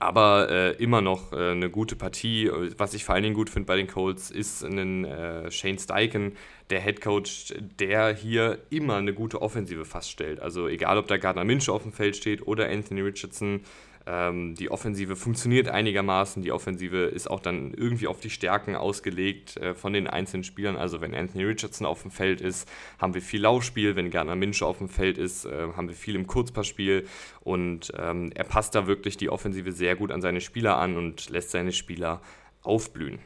[0.00, 2.50] Aber äh, immer noch äh, eine gute Partie.
[2.76, 6.36] Was ich vor allen Dingen gut finde bei den Colts, ist ein äh, Shane Steichen,
[6.70, 10.40] der Head Coach, der hier immer eine gute Offensive faststellt.
[10.40, 13.60] Also egal, ob da Gardner Minshew auf dem Feld steht oder Anthony Richardson,
[14.06, 16.42] ähm, die Offensive funktioniert einigermaßen.
[16.42, 20.76] Die Offensive ist auch dann irgendwie auf die Stärken ausgelegt äh, von den einzelnen Spielern.
[20.76, 23.94] Also wenn Anthony Richardson auf dem Feld ist, haben wir viel Laufspiel.
[23.94, 27.06] Wenn Gardner Minshew auf dem Feld ist, äh, haben wir viel im Kurzpassspiel.
[27.40, 31.30] Und ähm, er passt da wirklich die Offensive sehr gut an seine Spieler an und
[31.30, 32.20] lässt seine Spieler
[32.62, 33.20] aufblühen.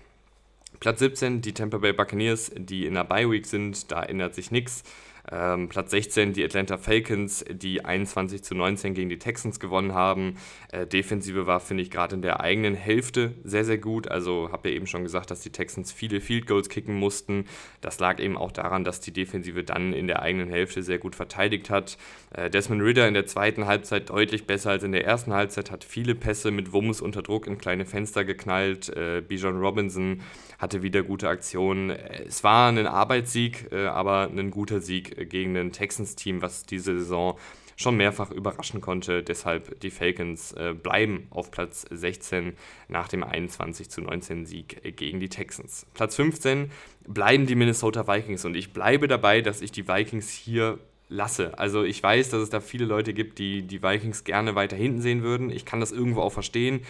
[0.78, 4.50] Platz 17, die Tampa Bay Buccaneers, die in der Bye Week sind, da ändert sich
[4.50, 4.84] nichts.
[5.30, 10.36] Ähm, Platz 16 die Atlanta Falcons, die 21 zu 19 gegen die Texans gewonnen haben.
[10.72, 14.08] Äh, Defensive war, finde ich, gerade in der eigenen Hälfte sehr, sehr gut.
[14.08, 17.46] Also habe ja eben schon gesagt, dass die Texans viele Field Goals kicken mussten.
[17.80, 21.14] Das lag eben auch daran, dass die Defensive dann in der eigenen Hälfte sehr gut
[21.14, 21.98] verteidigt hat.
[22.34, 25.84] Äh, Desmond Ritter in der zweiten Halbzeit deutlich besser als in der ersten Halbzeit, hat
[25.84, 28.88] viele Pässe mit Wumms unter Druck in kleine Fenster geknallt.
[28.90, 30.22] Äh, Bijan Robinson
[30.58, 31.90] hatte wieder gute Aktionen.
[31.90, 37.38] Es war ein Arbeitssieg, äh, aber ein guter Sieg gegen ein Texans-Team, was diese Saison
[37.76, 39.22] schon mehrfach überraschen konnte.
[39.22, 42.54] Deshalb die Falcons äh, bleiben auf Platz 16
[42.88, 45.86] nach dem 21 zu 19 Sieg gegen die Texans.
[45.94, 46.70] Platz 15
[47.06, 51.56] bleiben die Minnesota Vikings und ich bleibe dabei, dass ich die Vikings hier lasse.
[51.58, 55.02] Also ich weiß, dass es da viele Leute gibt, die die Vikings gerne weiter hinten
[55.02, 55.50] sehen würden.
[55.50, 56.80] Ich kann das irgendwo auch verstehen.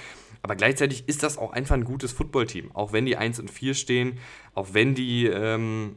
[0.42, 2.70] Aber gleichzeitig ist das auch einfach ein gutes Footballteam.
[2.74, 4.18] Auch wenn die 1 und 4 stehen,
[4.54, 5.96] auch wenn die ähm,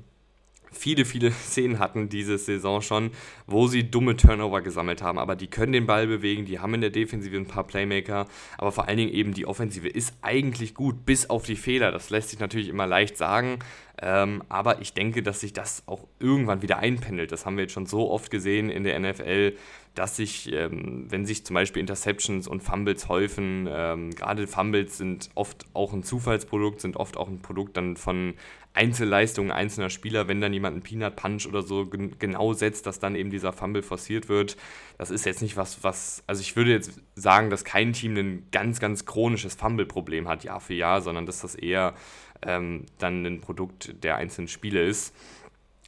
[0.71, 3.12] viele, viele Szenen hatten diese Saison schon,
[3.47, 5.19] wo sie dumme Turnover gesammelt haben.
[5.19, 8.71] Aber die können den Ball bewegen, die haben in der Defensive ein paar Playmaker, aber
[8.71, 11.91] vor allen Dingen eben die Offensive ist eigentlich gut, bis auf die Fehler.
[11.91, 13.60] Das lässt sich natürlich immer leicht sagen,
[14.02, 17.32] ähm, aber ich denke, dass sich das auch irgendwann wieder einpendelt.
[17.32, 19.54] Das haben wir jetzt schon so oft gesehen in der NFL.
[19.95, 25.30] Dass sich, ähm, wenn sich zum Beispiel Interceptions und Fumbles häufen, ähm, gerade Fumbles sind
[25.36, 28.36] oft auch ein Zufallsprodukt, sind oft auch ein Produkt dann von
[28.73, 32.99] Einzelleistungen einzelner Spieler, wenn dann jemand einen Peanut Punch oder so gen genau setzt, dass
[32.99, 34.58] dann eben dieser Fumble forciert wird.
[34.97, 38.47] Das ist jetzt nicht was, was, also ich würde jetzt sagen, dass kein Team ein
[38.52, 41.95] ganz, ganz chronisches Fumble-Problem hat Jahr für Jahr, sondern dass das eher
[42.41, 45.13] ähm, dann ein Produkt der einzelnen Spiele ist.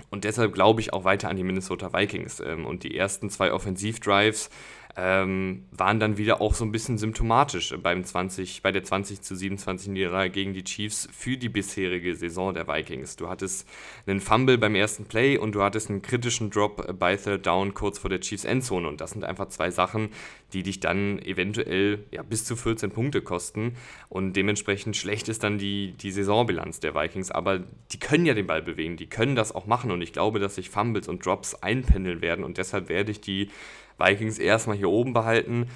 [0.10, 2.40] Und deshalb glaube ich auch weiter an die Minnesota Vikings.
[2.40, 4.50] Ähm, und die ersten zwei Offensivdrives
[4.98, 9.36] ähm, waren dann wieder auch so ein bisschen symptomatisch beim 20, bei der 20 zu
[9.36, 13.16] 27 Niederlage gegen die Chiefs für die bisherige Saison der Vikings.
[13.16, 13.68] Du hattest
[14.06, 18.00] einen Fumble beim ersten Play und du hattest einen kritischen Drop bei Third Down kurz
[18.00, 18.88] vor der Chiefs Endzone.
[18.88, 20.10] Und das sind einfach zwei Sachen,
[20.52, 23.76] die dich dann eventuell ja, bis zu 14 Punkte kosten.
[24.10, 27.60] Und dementsprechend schlecht ist dann die, die Saisonbilanz der Vikings, aber
[27.92, 29.92] die können ja den Ball bewegen, die können das auch machen.
[29.92, 32.44] Und ich glaube, dass sich Fumbles und Drops einpendeln werden.
[32.44, 33.50] Und deshalb werde ich die
[33.98, 35.68] Vikings erstmal hier oben behalten.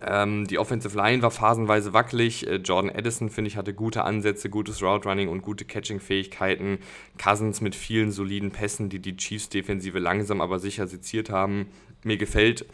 [0.00, 2.46] Ähm, die Offensive Line war phasenweise wackelig.
[2.46, 6.78] Äh, Jordan Addison, finde ich, hatte gute Ansätze, gutes Route Running und gute Catching-Fähigkeiten.
[7.22, 11.68] Cousins mit vielen soliden Pässen, die die Chiefs-Defensive langsam aber sicher seziert haben.
[12.02, 12.66] Mir gefällt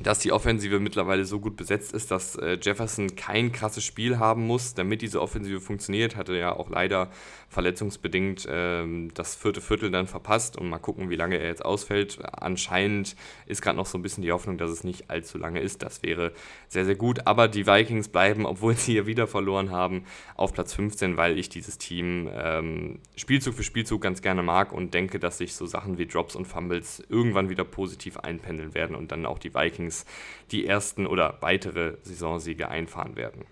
[0.00, 4.46] dass die Offensive mittlerweile so gut besetzt ist, dass äh, Jefferson kein krasses Spiel haben
[4.46, 6.16] muss, damit diese Offensive funktioniert.
[6.16, 7.10] Hatte ja auch leider
[7.48, 12.18] verletzungsbedingt ähm, das vierte Viertel dann verpasst und mal gucken, wie lange er jetzt ausfällt.
[12.32, 15.82] Anscheinend ist gerade noch so ein bisschen die Hoffnung, dass es nicht allzu lange ist.
[15.82, 16.32] Das wäre
[16.68, 17.26] sehr, sehr gut.
[17.26, 20.04] Aber die Vikings bleiben, obwohl sie hier wieder verloren haben,
[20.36, 24.94] auf Platz 15, weil ich dieses Team ähm, Spielzug für Spielzug ganz gerne mag und
[24.94, 29.10] denke, dass sich so Sachen wie Drops und Fumbles irgendwann wieder positiv einpendeln werden und
[29.10, 30.04] dann auch die Vikings Vikings
[30.50, 33.44] die ersten oder weitere Saisonsiege einfahren werden.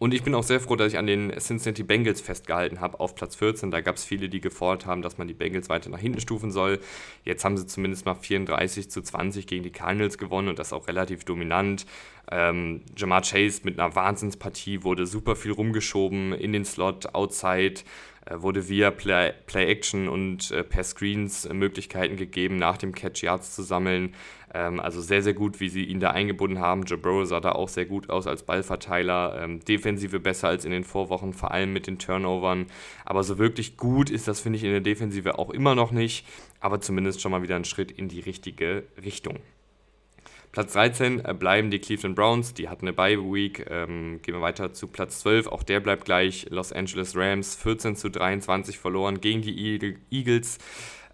[0.00, 3.14] Und ich bin auch sehr froh, dass ich an den Cincinnati Bengals festgehalten habe auf
[3.14, 3.70] Platz 14.
[3.70, 6.50] Da gab es viele, die gefordert haben, dass man die Bengals weiter nach hinten stufen
[6.50, 6.80] soll.
[7.26, 10.88] Jetzt haben sie zumindest mal 34 zu 20 gegen die Cardinals gewonnen und das auch
[10.88, 11.84] relativ dominant.
[12.32, 17.82] Ähm, Jamar Chase mit einer Wahnsinnspartie wurde super viel rumgeschoben in den Slot, outside,
[18.36, 23.22] wurde via Play, Play Action und äh, per Screens äh, Möglichkeiten gegeben, nach dem Catch
[23.22, 24.14] Yards zu sammeln.
[24.52, 26.84] Ähm, also sehr, sehr gut, wie sie ihn da eingebunden haben.
[26.84, 29.40] Burrow sah da auch sehr gut aus als Ballverteiler.
[29.42, 32.66] Ähm, Defensive besser als in den Vorwochen, vor allem mit den Turnovern.
[33.04, 36.26] Aber so wirklich gut ist das, finde ich, in der Defensive auch immer noch nicht.
[36.60, 39.38] Aber zumindest schon mal wieder ein Schritt in die richtige Richtung.
[40.52, 43.66] Platz 13 äh, bleiben die Cleveland Browns, die hatten eine Bye-Week.
[43.70, 46.46] Ähm, gehen wir weiter zu Platz 12, auch der bleibt gleich.
[46.50, 50.58] Los Angeles Rams 14 zu 23 verloren gegen die Eagles.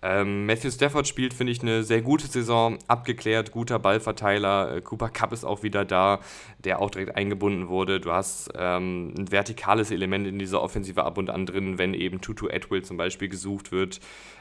[0.09, 4.77] Ähm, Matthew Stafford spielt, finde ich, eine sehr gute Saison, abgeklärt, guter Ballverteiler.
[4.77, 6.21] Äh, Cooper Cup ist auch wieder da,
[6.59, 7.99] der auch direkt eingebunden wurde.
[7.99, 12.21] Du hast ähm, ein vertikales Element in dieser Offensive ab und an drin, wenn eben
[12.21, 13.99] Tutu Atwill zum Beispiel gesucht wird.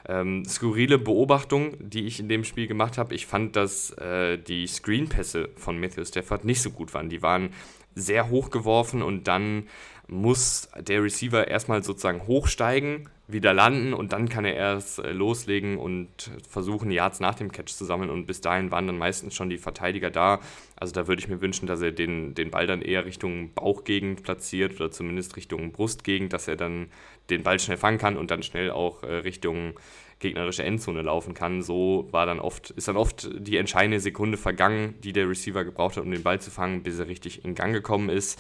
[0.08, 3.16] Ähm, skurrile Beobachtung, die ich in dem Spiel gemacht habe.
[3.16, 7.10] Ich fand, dass äh, die Screenpässe von Matthew Stafford nicht so gut waren.
[7.10, 7.50] Die waren
[7.96, 9.68] sehr hoch geworfen und dann
[10.08, 15.78] muss der Receiver erstmal sozusagen hochsteigen, wieder landen und dann kann er erst äh, loslegen
[15.78, 19.50] und versuchen, Yards nach dem Catch zu sammeln und bis dahin waren dann meistens schon
[19.50, 20.40] die Verteidiger da.
[20.76, 24.22] Also da würde ich mir wünschen, dass er den, den Ball dann eher Richtung Bauchgegend
[24.22, 26.88] platziert oder zumindest Richtung Brustgegend, dass er dann
[27.32, 29.74] den Ball schnell fangen kann und dann schnell auch äh, Richtung
[30.20, 31.64] gegnerische Endzone laufen kann.
[31.64, 35.98] So war dann oft, ist dann oft die entscheidende Sekunde vergangen, die der Receiver gebraucht
[35.98, 38.40] hat, um den Ball zu fangen, bis er richtig in Gang gekommen ist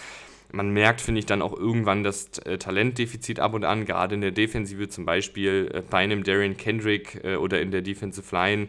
[0.55, 4.21] man merkt, finde ich, dann auch irgendwann das äh, Talentdefizit ab und an, gerade in
[4.21, 8.67] der Defensive zum Beispiel äh, bei einem Darian Kendrick äh, oder in der Defensive Line.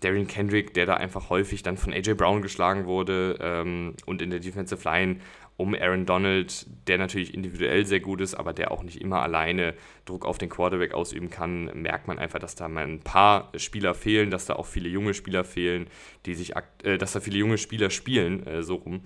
[0.00, 4.30] Darian Kendrick, der da einfach häufig dann von AJ Brown geschlagen wurde ähm, und in
[4.30, 5.16] der Defensive Line
[5.56, 9.74] um Aaron Donald, der natürlich individuell sehr gut ist, aber der auch nicht immer alleine
[10.04, 13.94] Druck auf den Quarterback ausüben kann, merkt man einfach, dass da mal ein paar Spieler
[13.94, 15.86] fehlen, dass da auch viele junge Spieler fehlen,
[16.26, 19.02] die sich, äh, dass da viele junge Spieler spielen, äh, so rum,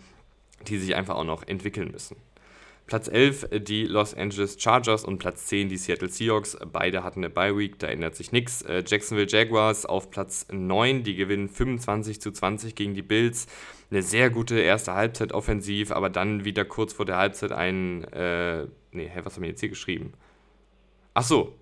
[0.66, 2.16] die sich einfach auch noch entwickeln müssen.
[2.88, 6.56] Platz 11 äh, die Los Angeles Chargers und Platz 10 die Seattle Seahawks.
[6.72, 8.62] Beide hatten eine Bye Week, da ändert sich nichts.
[8.62, 13.46] Äh, Jacksonville Jaguars auf Platz 9, die gewinnen 25 zu 20 gegen die Bills.
[13.90, 18.04] Eine sehr gute erste Halbzeit offensiv, aber dann wieder kurz vor der Halbzeit ein.
[18.04, 20.14] Äh, nee, was haben wir jetzt hier geschrieben?
[21.14, 21.54] Ach so,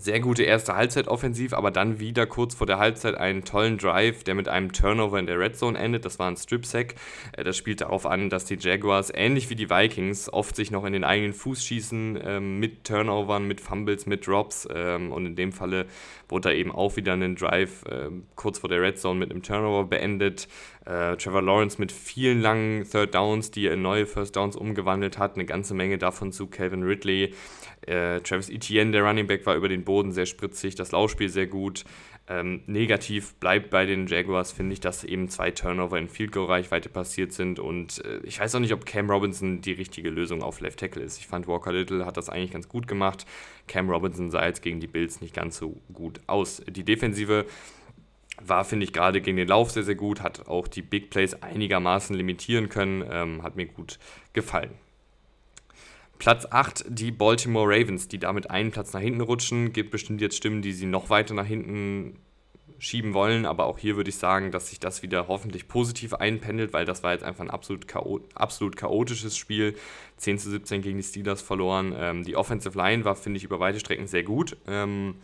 [0.00, 4.24] sehr gute erste Halbzeit offensiv, aber dann wieder kurz vor der Halbzeit einen tollen Drive,
[4.24, 6.04] der mit einem Turnover in der Red Zone endet.
[6.04, 6.94] Das war ein Strip Sack.
[7.32, 10.84] Äh, das spielt darauf an, dass die Jaguars ähnlich wie die Vikings oft sich noch
[10.84, 14.66] in den eigenen Fuß schießen ähm, mit Turnovern, mit Fumbles, mit Drops.
[14.74, 15.86] Ähm, und in dem Falle
[16.28, 19.42] wurde da eben auch wieder ein Drive äh, kurz vor der Red Zone mit einem
[19.42, 20.48] Turnover beendet.
[20.86, 25.18] Äh, Trevor Lawrence mit vielen langen Third Downs, die er in neue First Downs umgewandelt
[25.18, 25.34] hat.
[25.34, 27.34] Eine ganze Menge davon zu Calvin Ridley.
[27.86, 31.48] Äh, Travis Etienne, der Running Back, war über den Boden sehr spritzig, das Laufspiel sehr
[31.48, 31.82] gut.
[32.28, 36.46] Ähm, negativ bleibt bei den Jaguars, finde ich, dass eben zwei Turnover in Field Goal
[36.46, 40.40] Reichweite passiert sind und äh, ich weiß auch nicht, ob Cam Robinson die richtige Lösung
[40.40, 41.18] auf Left Tackle ist.
[41.18, 43.26] Ich fand Walker Little hat das eigentlich ganz gut gemacht.
[43.66, 46.62] Cam Robinson sah jetzt gegen die Bills nicht ganz so gut aus.
[46.68, 47.46] Die Defensive
[48.40, 51.34] war, finde ich, gerade gegen den Lauf sehr, sehr gut, hat auch die Big Plays
[51.42, 53.98] einigermaßen limitieren können, ähm, hat mir gut
[54.34, 54.70] gefallen.
[56.20, 59.72] Platz 8, die Baltimore Ravens, die damit einen Platz nach hinten rutschen.
[59.72, 62.18] Gibt bestimmt jetzt Stimmen, die sie noch weiter nach hinten
[62.78, 66.74] schieben wollen, aber auch hier würde ich sagen, dass sich das wieder hoffentlich positiv einpendelt,
[66.74, 69.74] weil das war jetzt einfach ein absolut, chaot absolut chaotisches Spiel.
[70.18, 71.94] 10 zu 17 gegen die Steelers verloren.
[71.96, 74.58] Ähm, die Offensive Line war, finde ich, über weite Strecken sehr gut.
[74.66, 75.14] Ähm,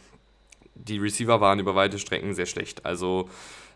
[0.77, 2.85] die Receiver waren über weite Strecken sehr schlecht.
[2.85, 3.29] Also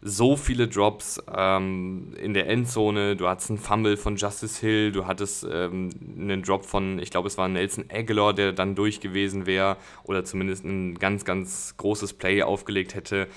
[0.02, 3.16] so viele Drops ähm, in der Endzone.
[3.16, 7.28] Du hattest einen Fumble von Justice Hill, du hattest ähm, einen Drop von, ich glaube,
[7.28, 12.14] es war Nelson Aguilar, der dann durch gewesen wäre oder zumindest ein ganz, ganz großes
[12.14, 13.28] Play aufgelegt hätte.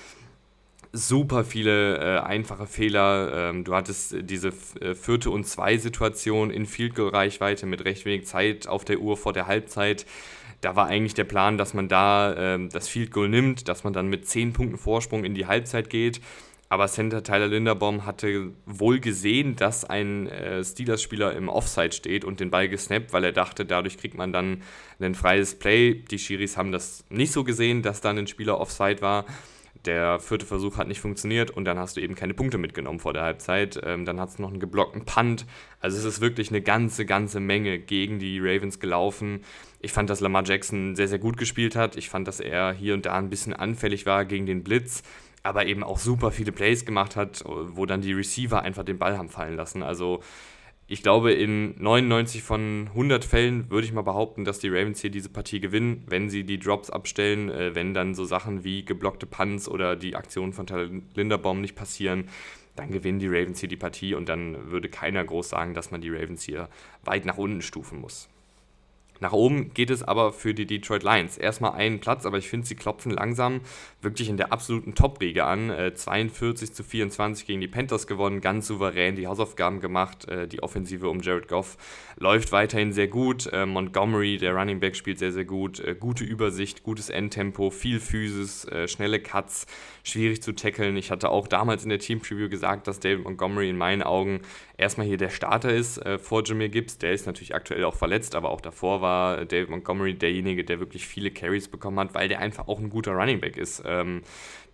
[0.96, 3.50] Super viele äh, einfache Fehler.
[3.50, 8.04] Ähm, du hattest diese äh, vierte und zwei Situation in Field Goal Reichweite mit recht
[8.04, 10.06] wenig Zeit auf der Uhr vor der Halbzeit
[10.64, 13.92] da war eigentlich der Plan, dass man da ähm, das Field Goal nimmt, dass man
[13.92, 16.20] dann mit 10 Punkten Vorsprung in die Halbzeit geht.
[16.70, 22.40] Aber Center Tyler Linderbaum hatte wohl gesehen, dass ein äh, Steelers-Spieler im Offside steht und
[22.40, 24.62] den Ball gesnappt, weil er dachte, dadurch kriegt man dann
[24.98, 25.94] ein freies Play.
[25.94, 29.26] Die Schiris haben das nicht so gesehen, dass dann ein Spieler Offside war.
[29.86, 33.12] Der vierte Versuch hat nicht funktioniert und dann hast du eben keine Punkte mitgenommen vor
[33.12, 33.78] der Halbzeit.
[33.84, 35.44] Ähm, dann hat es noch einen geblockten Punt.
[35.80, 39.40] Also es ist wirklich eine ganze, ganze Menge gegen die Ravens gelaufen.
[39.80, 41.96] Ich fand, dass Lamar Jackson sehr, sehr gut gespielt hat.
[41.96, 45.02] Ich fand, dass er hier und da ein bisschen anfällig war gegen den Blitz
[45.44, 49.18] aber eben auch super viele Plays gemacht hat, wo dann die Receiver einfach den Ball
[49.18, 49.82] haben fallen lassen.
[49.82, 50.20] Also
[50.86, 55.10] ich glaube, in 99 von 100 Fällen würde ich mal behaupten, dass die Ravens hier
[55.10, 59.26] diese Partie gewinnen, wenn sie die Drops abstellen, äh, wenn dann so Sachen wie geblockte
[59.26, 62.28] Punts oder die Aktionen von Tyler Linderbaum nicht passieren,
[62.76, 66.00] dann gewinnen die Ravens hier die Partie und dann würde keiner groß sagen, dass man
[66.00, 66.68] die Ravens hier
[67.04, 68.28] weit nach unten stufen muss.
[69.20, 71.38] Nach oben geht es aber für die Detroit Lions.
[71.38, 73.60] Erstmal einen Platz, aber ich finde, sie klopfen langsam
[74.02, 75.70] wirklich in der absoluten Top-Riege an.
[75.70, 80.28] Äh, 42 zu 24 gegen die Panthers gewonnen, ganz souverän die Hausaufgaben gemacht.
[80.28, 81.76] Äh, die Offensive um Jared Goff
[82.16, 83.46] läuft weiterhin sehr gut.
[83.52, 85.80] Äh, Montgomery, der Running Back, spielt sehr, sehr gut.
[85.80, 89.66] Äh, gute Übersicht, gutes Endtempo, viel Physis, äh, schnelle Cuts,
[90.02, 90.96] schwierig zu tackeln.
[90.96, 94.40] Ich hatte auch damals in der Team-Preview gesagt, dass David Montgomery in meinen Augen
[94.76, 96.98] erstmal hier der Starter ist äh, vor Jameer Gibbs.
[96.98, 101.06] Der ist natürlich aktuell auch verletzt, aber auch davor war David Montgomery derjenige, der wirklich
[101.06, 103.82] viele Carries bekommen hat, weil der einfach auch ein guter Running Back ist.
[103.86, 104.22] Ähm,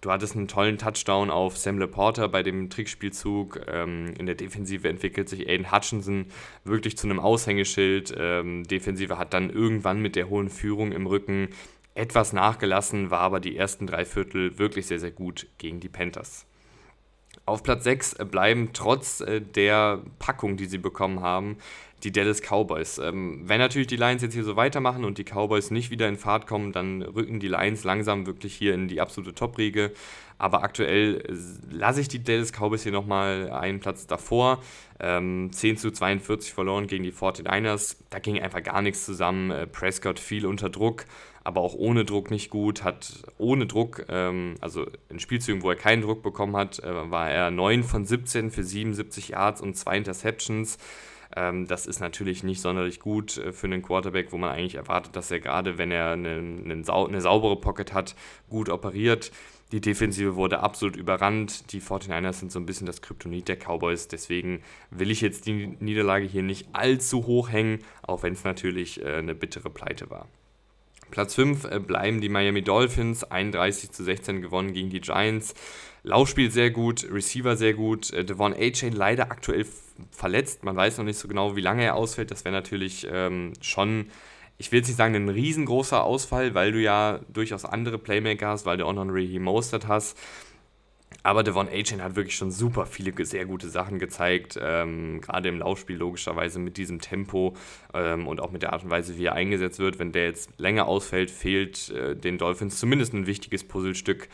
[0.01, 3.61] du hattest einen tollen Touchdown auf Sam Laporta bei dem Trickspielzug.
[3.69, 6.27] Ähm, in der Defensive entwickelt sich Aiden Hutchinson
[6.65, 8.15] wirklich zu einem Aushängeschild.
[8.17, 11.49] Ähm, Defensive hat dann irgendwann mit der hohen Führung im Rücken
[11.95, 16.47] etwas nachgelassen, war aber die ersten drei Viertel wirklich sehr, sehr gut gegen die Panthers.
[17.51, 21.57] Auf Platz 6 bleiben trotz äh, der Packung, die sie bekommen haben,
[22.05, 22.99] die Dallas Cowboys.
[22.99, 26.17] Ähm, wenn natürlich die Lions jetzt hier so weitermachen und die Cowboys nicht wieder in
[26.17, 29.91] Fahrt kommen, dann rücken die Lions langsam wirklich hier in die absolute Top-Riege.
[30.39, 34.61] Aber aktuell äh, lasse ich die Dallas Cowboys hier nochmal einen Platz davor.
[35.01, 37.97] Ähm, 10 zu 42 verloren gegen die 49ers.
[38.11, 39.51] Da ging einfach gar nichts zusammen.
[39.51, 41.05] Äh, Prescott viel unter Druck,
[41.45, 42.85] aber auch ohne Druck nicht gut.
[42.85, 47.31] Hat ohne Druck, ähm, also in Spielzügen, wo er keinen Druck bekommen hat, äh, war
[47.31, 50.79] er 9 von 17 für 77 Yards und 2 Interceptions.
[51.37, 55.15] Ähm, das ist natürlich nicht sonderlich gut äh, für einen Quarterback, wo man eigentlich erwartet,
[55.15, 58.17] dass er gerade, wenn er eine, eine, sau eine saubere Pocket hat,
[58.49, 59.31] gut operiert.
[59.73, 61.73] Die Defensive wurde absolut überrannt.
[61.73, 64.09] Die 49ers sind so ein bisschen das Kryptonit der Cowboys.
[64.09, 69.01] Deswegen will ich jetzt die Niederlage hier nicht allzu hoch hängen, auch wenn es natürlich
[69.01, 70.27] äh, eine bittere Pleite war.
[71.11, 75.55] Platz 5 äh, bleiben die Miami Dolphins, 31 zu 16 gewonnen gegen die Giants.
[76.03, 78.13] Laufspiel sehr gut, Receiver sehr gut.
[78.13, 79.67] Äh, Devon A-Chain leider aktuell
[80.11, 80.65] verletzt.
[80.65, 82.31] Man weiß noch nicht so genau, wie lange er ausfällt.
[82.31, 84.07] Das wäre natürlich ähm, schon,
[84.59, 88.67] ich will jetzt nicht sagen, ein riesengroßer Ausfall, weil du ja durchaus andere Playmaker hast,
[88.67, 90.17] weil du auch noch einen Raheem Mostert hast.
[91.23, 95.59] Aber Devon A-Chain hat wirklich schon super viele sehr gute Sachen gezeigt, ähm, gerade im
[95.59, 97.55] Laufspiel logischerweise mit diesem Tempo
[97.93, 99.99] ähm, und auch mit der Art und Weise, wie er eingesetzt wird.
[99.99, 104.29] Wenn der jetzt länger ausfällt, fehlt äh, den Dolphins zumindest ein wichtiges Puzzlestück.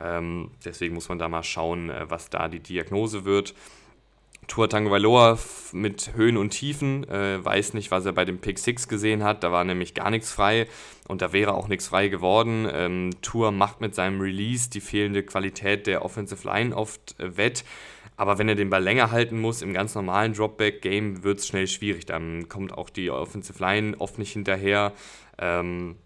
[0.00, 3.54] Ähm, deswegen muss man da mal schauen, äh, was da die Diagnose wird.
[4.48, 5.38] Tua Tagovailoa
[5.72, 9.44] mit Höhen und Tiefen, äh, weiß nicht, was er bei dem Pick 6 gesehen hat,
[9.44, 10.66] da war nämlich gar nichts frei
[11.08, 12.68] und da wäre auch nichts frei geworden.
[12.70, 17.64] Ähm, Tour macht mit seinem Release die fehlende Qualität der Offensive Line oft äh, wett,
[18.16, 21.66] aber wenn er den Ball länger halten muss, im ganz normalen Dropback-Game wird es schnell
[21.66, 24.92] schwierig, dann kommt auch die Offensive Line oft nicht hinterher.
[25.38, 25.96] Ähm,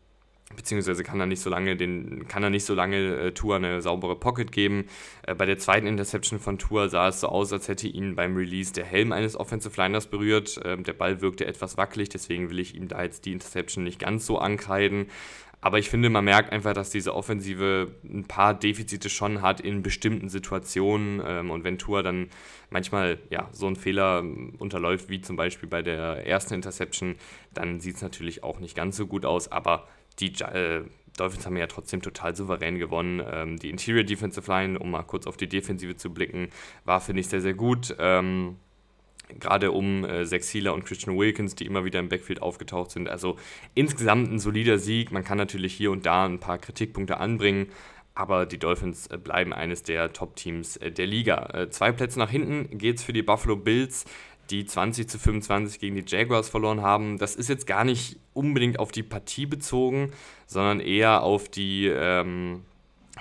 [0.55, 3.83] beziehungsweise kann er nicht so lange den kann er nicht so lange äh, Tour eine
[3.83, 4.85] saubere Pocket geben.
[5.23, 8.37] Äh, bei der zweiten Interception von Tour sah es so aus, als hätte ihn beim
[8.37, 10.61] Release der Helm eines Offensive Liners berührt.
[10.65, 13.99] Ähm, der Ball wirkte etwas wackelig, deswegen will ich ihm da jetzt die Interception nicht
[13.99, 15.07] ganz so ankreiden.
[15.61, 19.83] Aber ich finde, man merkt einfach, dass diese Offensive ein paar Defizite schon hat in
[19.83, 21.21] bestimmten Situationen.
[21.27, 22.29] Ähm, und wenn Tour dann
[22.71, 27.17] manchmal ja, so einen Fehler ähm, unterläuft, wie zum Beispiel bei der ersten Interception,
[27.53, 29.51] dann sieht es natürlich auch nicht ganz so gut aus.
[29.51, 29.89] Aber
[30.19, 30.85] die äh,
[31.17, 33.23] Dolphins haben ja trotzdem total souverän gewonnen.
[33.31, 36.49] Ähm, die Interior Defensive Line, um mal kurz auf die Defensive zu blicken,
[36.85, 37.95] war, finde ich, sehr, sehr gut.
[37.99, 38.57] Ähm,
[39.41, 43.09] gerade um äh, Zach Sealer und Christian Wilkins, die immer wieder im Backfield aufgetaucht sind.
[43.09, 43.37] Also
[43.75, 45.11] insgesamt ein solider Sieg.
[45.11, 47.69] Man kann natürlich hier und da ein paar Kritikpunkte anbringen,
[48.15, 51.51] aber die Dolphins äh, bleiben eines der Top-Teams äh, der Liga.
[51.53, 54.05] Äh, zwei Plätze nach hinten geht es für die Buffalo Bills,
[54.51, 57.19] die 20 zu 25 gegen die Jaguars verloren haben.
[57.19, 60.13] Das ist jetzt gar nicht unbedingt auf die Partie bezogen,
[60.47, 62.63] sondern eher auf die ähm,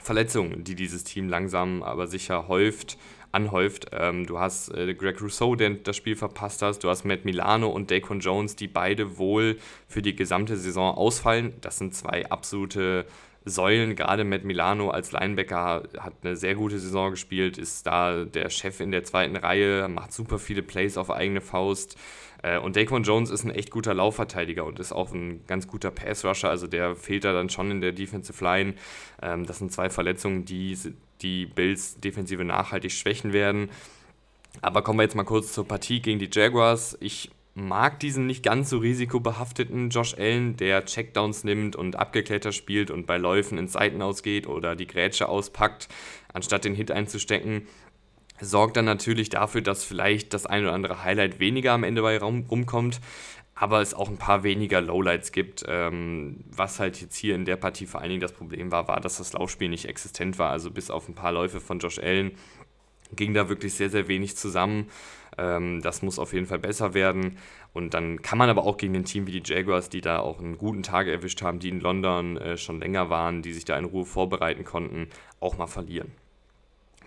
[0.01, 2.97] Verletzungen, die dieses Team langsam aber sicher häuft
[3.35, 3.87] anhäuft.
[3.91, 6.79] Ähm, du hast äh, Greg Rousseau, der das Spiel verpasst hast.
[6.79, 11.53] Du hast Matt Milano und Daquan Jones, die beide wohl für die gesamte Saison ausfallen.
[11.61, 13.05] Das sind zwei absolute
[13.45, 13.95] Säulen.
[13.95, 18.79] Gerade Matt Milano als Linebacker hat eine sehr gute Saison gespielt, ist da der Chef
[18.79, 21.97] in der zweiten Reihe, macht super viele Plays auf eigene Faust.
[22.41, 25.91] Äh, und Daquan Jones ist ein echt guter Laufverteidiger und ist auch ein ganz guter
[25.91, 26.49] Pass-Rusher.
[26.49, 28.73] Also der fehlt da dann schon in der Defensive Line.
[29.21, 30.77] Ähm, das sind zwei Verletzungen, die
[31.21, 33.69] die Bills Defensive nachhaltig schwächen werden.
[34.61, 36.97] Aber kommen wir jetzt mal kurz zur Partie gegen die Jaguars.
[36.99, 42.91] Ich mag diesen nicht ganz so risikobehafteten Josh Allen, der Checkdowns nimmt und abgeklärter spielt
[42.91, 45.87] und bei Läufen in Seiten ausgeht oder die Grätsche auspackt,
[46.33, 47.65] anstatt den Hit einzustecken.
[48.41, 52.17] Sorgt dann natürlich dafür, dass vielleicht das ein oder andere Highlight weniger am Ende bei
[52.17, 52.99] Raum rumkommt,
[53.55, 55.63] aber es auch ein paar weniger Lowlights gibt.
[55.65, 58.99] Ähm, was halt jetzt hier in der Partie vor allen Dingen das Problem war, war,
[58.99, 60.51] dass das Laufspiel nicht existent war.
[60.51, 62.33] Also bis auf ein paar Läufe von Josh Allen
[63.13, 64.89] ging da wirklich sehr, sehr wenig zusammen.
[65.37, 67.37] Ähm, das muss auf jeden Fall besser werden.
[67.73, 70.39] Und dann kann man aber auch gegen ein Team wie die Jaguars, die da auch
[70.39, 73.77] einen guten Tag erwischt haben, die in London äh, schon länger waren, die sich da
[73.77, 76.11] in Ruhe vorbereiten konnten, auch mal verlieren.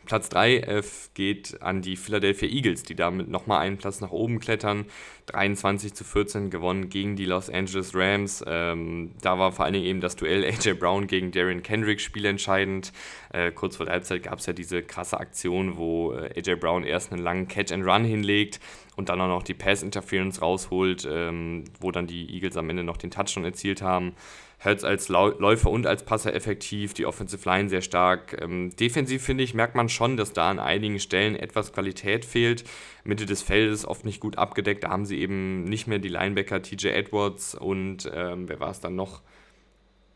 [0.09, 0.83] Platz 3 äh,
[1.13, 4.87] geht an die Philadelphia Eagles, die damit nochmal einen Platz nach oben klettern.
[5.27, 8.43] 23 zu 14 gewonnen gegen die Los Angeles Rams.
[8.47, 12.91] Ähm, da war vor allen Dingen eben das Duell AJ Brown gegen Darren Kendrick spielentscheidend.
[13.35, 16.85] Äh, kurz vor der Halbzeit gab es ja diese krasse Aktion, wo äh, AJ Brown
[16.85, 18.61] erst einen langen Catch and Run hinlegt
[18.97, 22.83] und dann auch noch die Pass Interference rausholt, ähm, wo dann die Eagles am Ende
[22.83, 24.15] noch den Touchdown erzielt haben.
[24.61, 28.41] Hertz als Läufer und als Passer effektiv, die Offensive Line sehr stark.
[28.43, 32.65] Ähm, defensiv finde ich, merkt man schon, dass da an einigen Stellen etwas Qualität fehlt.
[33.05, 34.83] Mitte des Feldes oft nicht gut abgedeckt.
[34.83, 38.81] Da haben sie eben nicht mehr die Linebacker TJ Edwards und ähm, wer war es
[38.81, 39.23] dann noch?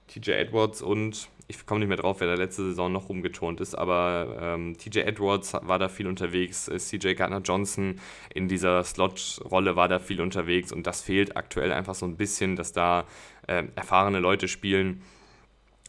[0.09, 3.74] TJ Edwards und ich komme nicht mehr drauf, wer da letzte Saison noch rumgeturnt ist,
[3.74, 8.00] aber ähm, TJ Edwards war da viel unterwegs, äh, CJ Gardner Johnson
[8.34, 12.57] in dieser Slot-Rolle war da viel unterwegs und das fehlt aktuell einfach so ein bisschen,
[12.57, 13.05] dass da
[13.46, 15.03] äh, erfahrene Leute spielen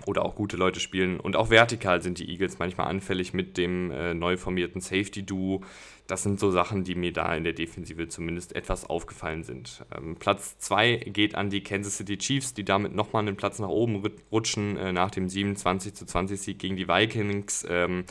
[0.05, 1.19] oder auch gute Leute spielen.
[1.19, 5.61] Und auch vertikal sind die Eagles manchmal anfällig mit dem äh, neu formierten Safety-Duo.
[6.07, 9.85] Das sind so Sachen, die mir da in der Defensive zumindest etwas aufgefallen sind.
[9.95, 13.69] Ähm, Platz 2 geht an die Kansas City Chiefs, die damit nochmal einen Platz nach
[13.69, 17.65] oben rutschen äh, nach dem 27 zu 20 Sieg gegen die Vikings.
[17.69, 18.03] Ähm,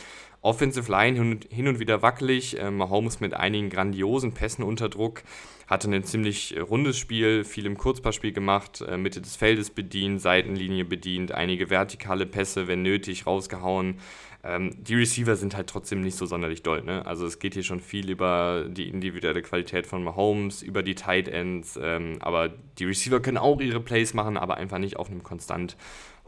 [0.43, 5.23] Offensive Line hin und wieder wackelig, äh, Mahomes mit einigen grandiosen Pässen unter Druck,
[5.69, 10.21] hatte ein ziemlich äh, rundes Spiel, viel im Kurzpassspiel gemacht, äh, Mitte des Feldes bedient,
[10.21, 14.01] Seitenlinie bedient, einige vertikale Pässe, wenn nötig, rausgehauen.
[14.45, 16.83] Ähm, die Receiver sind halt trotzdem nicht so sonderlich doll.
[16.83, 17.07] Ne?
[17.07, 21.29] Also es geht hier schon viel über die individuelle Qualität von Mahomes, über die Tight
[21.29, 25.23] Ends, ähm, aber die Receiver können auch ihre Plays machen, aber einfach nicht auf einem
[25.23, 25.77] konstant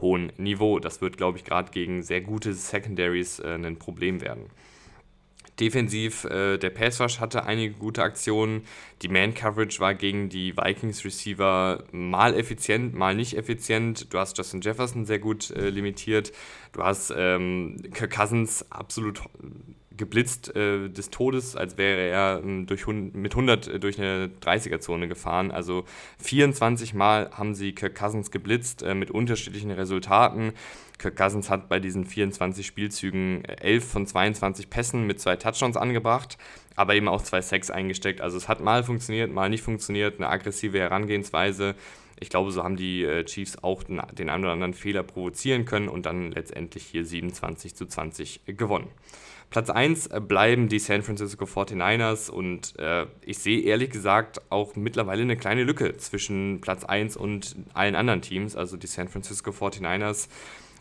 [0.01, 0.78] hohen Niveau.
[0.78, 4.51] Das wird, glaube ich, gerade gegen sehr gute Secondaries äh, ein Problem werden.
[5.61, 8.62] Defensiv, äh, der Passwash hatte einige gute Aktionen.
[9.03, 14.12] Die Man-Coverage war gegen die Vikings-Receiver mal effizient, mal nicht effizient.
[14.12, 16.32] Du hast Justin Jefferson sehr gut äh, limitiert.
[16.72, 19.22] Du hast ähm, Kirk Cousins absolut
[19.97, 25.09] geblitzt äh, des Todes, als wäre er ähm, durch, mit 100 äh, durch eine 30er-Zone
[25.09, 25.51] gefahren.
[25.51, 25.84] Also
[26.22, 30.53] 24 Mal haben sie Kirk Cousins geblitzt äh, mit unterschiedlichen Resultaten.
[30.99, 36.38] Kirk Cousins hat bei diesen 24 Spielzügen 11 von 22 Pässen mit zwei Touchdowns angebracht,
[36.76, 38.20] aber eben auch zwei Sacks eingesteckt.
[38.20, 41.74] Also es hat mal funktioniert, mal nicht funktioniert, eine aggressive Herangehensweise.
[42.20, 45.88] Ich glaube, so haben die äh, Chiefs auch den, einen oder anderen Fehler provozieren können
[45.88, 48.88] und dann letztendlich hier 27 zu 20 gewonnen.
[49.51, 55.22] Platz 1 bleiben die San Francisco 49ers und äh, ich sehe ehrlich gesagt auch mittlerweile
[55.22, 58.57] eine kleine Lücke zwischen Platz 1 und allen anderen Teams.
[58.57, 60.28] Also die San Francisco 49ers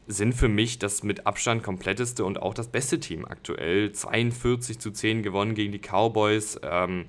[0.07, 3.91] sind für mich das mit Abstand kompletteste und auch das beste Team aktuell.
[3.91, 6.59] 42 zu 10 gewonnen gegen die Cowboys.
[6.64, 7.05] Ähm,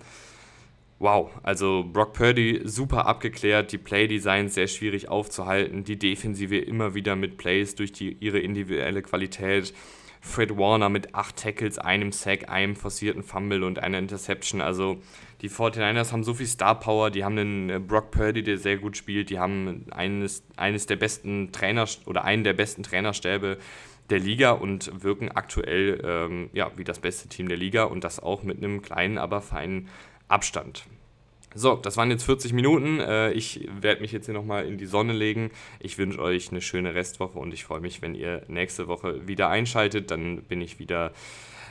[0.98, 7.16] wow, also Brock Purdy super abgeklärt, die Playdesigns sehr schwierig aufzuhalten, die Defensive immer wieder
[7.16, 9.74] mit Plays durch die, ihre individuelle Qualität.
[10.24, 14.62] Fred Warner mit acht Tackles, einem Sack, einem forcierten Fumble und einer Interception.
[14.62, 15.02] Also
[15.42, 18.78] die 49ers haben so viel Star Power, die haben einen äh, Brock Purdy, der sehr
[18.78, 23.58] gut spielt, die haben eines, eines der besten Trainer oder einen der besten Trainerstäbe
[24.08, 28.18] der Liga und wirken aktuell ähm, ja, wie das beste Team der Liga und das
[28.18, 29.88] auch mit einem kleinen, aber feinen
[30.26, 30.86] Abstand.
[31.54, 33.00] So, das waren jetzt 40 Minuten.
[33.00, 35.50] Äh, ich werde mich jetzt hier nochmal in die Sonne legen.
[35.80, 39.48] Ich wünsche euch eine schöne Restwoche und ich freue mich, wenn ihr nächste Woche wieder
[39.48, 40.10] einschaltet.
[40.10, 41.12] Dann bin ich wieder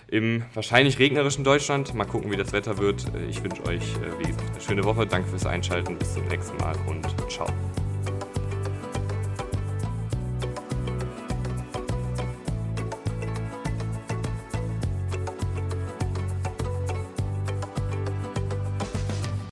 [0.07, 1.93] im wahrscheinlich regnerischen Deutschland.
[1.93, 3.05] Mal gucken, wie das Wetter wird.
[3.13, 5.05] Äh, ich wünsche euch, äh, wie gesagt, eine schöne Woche.
[5.05, 5.97] Danke fürs Einschalten.
[5.97, 7.47] Bis zum nächsten Mal und ciao.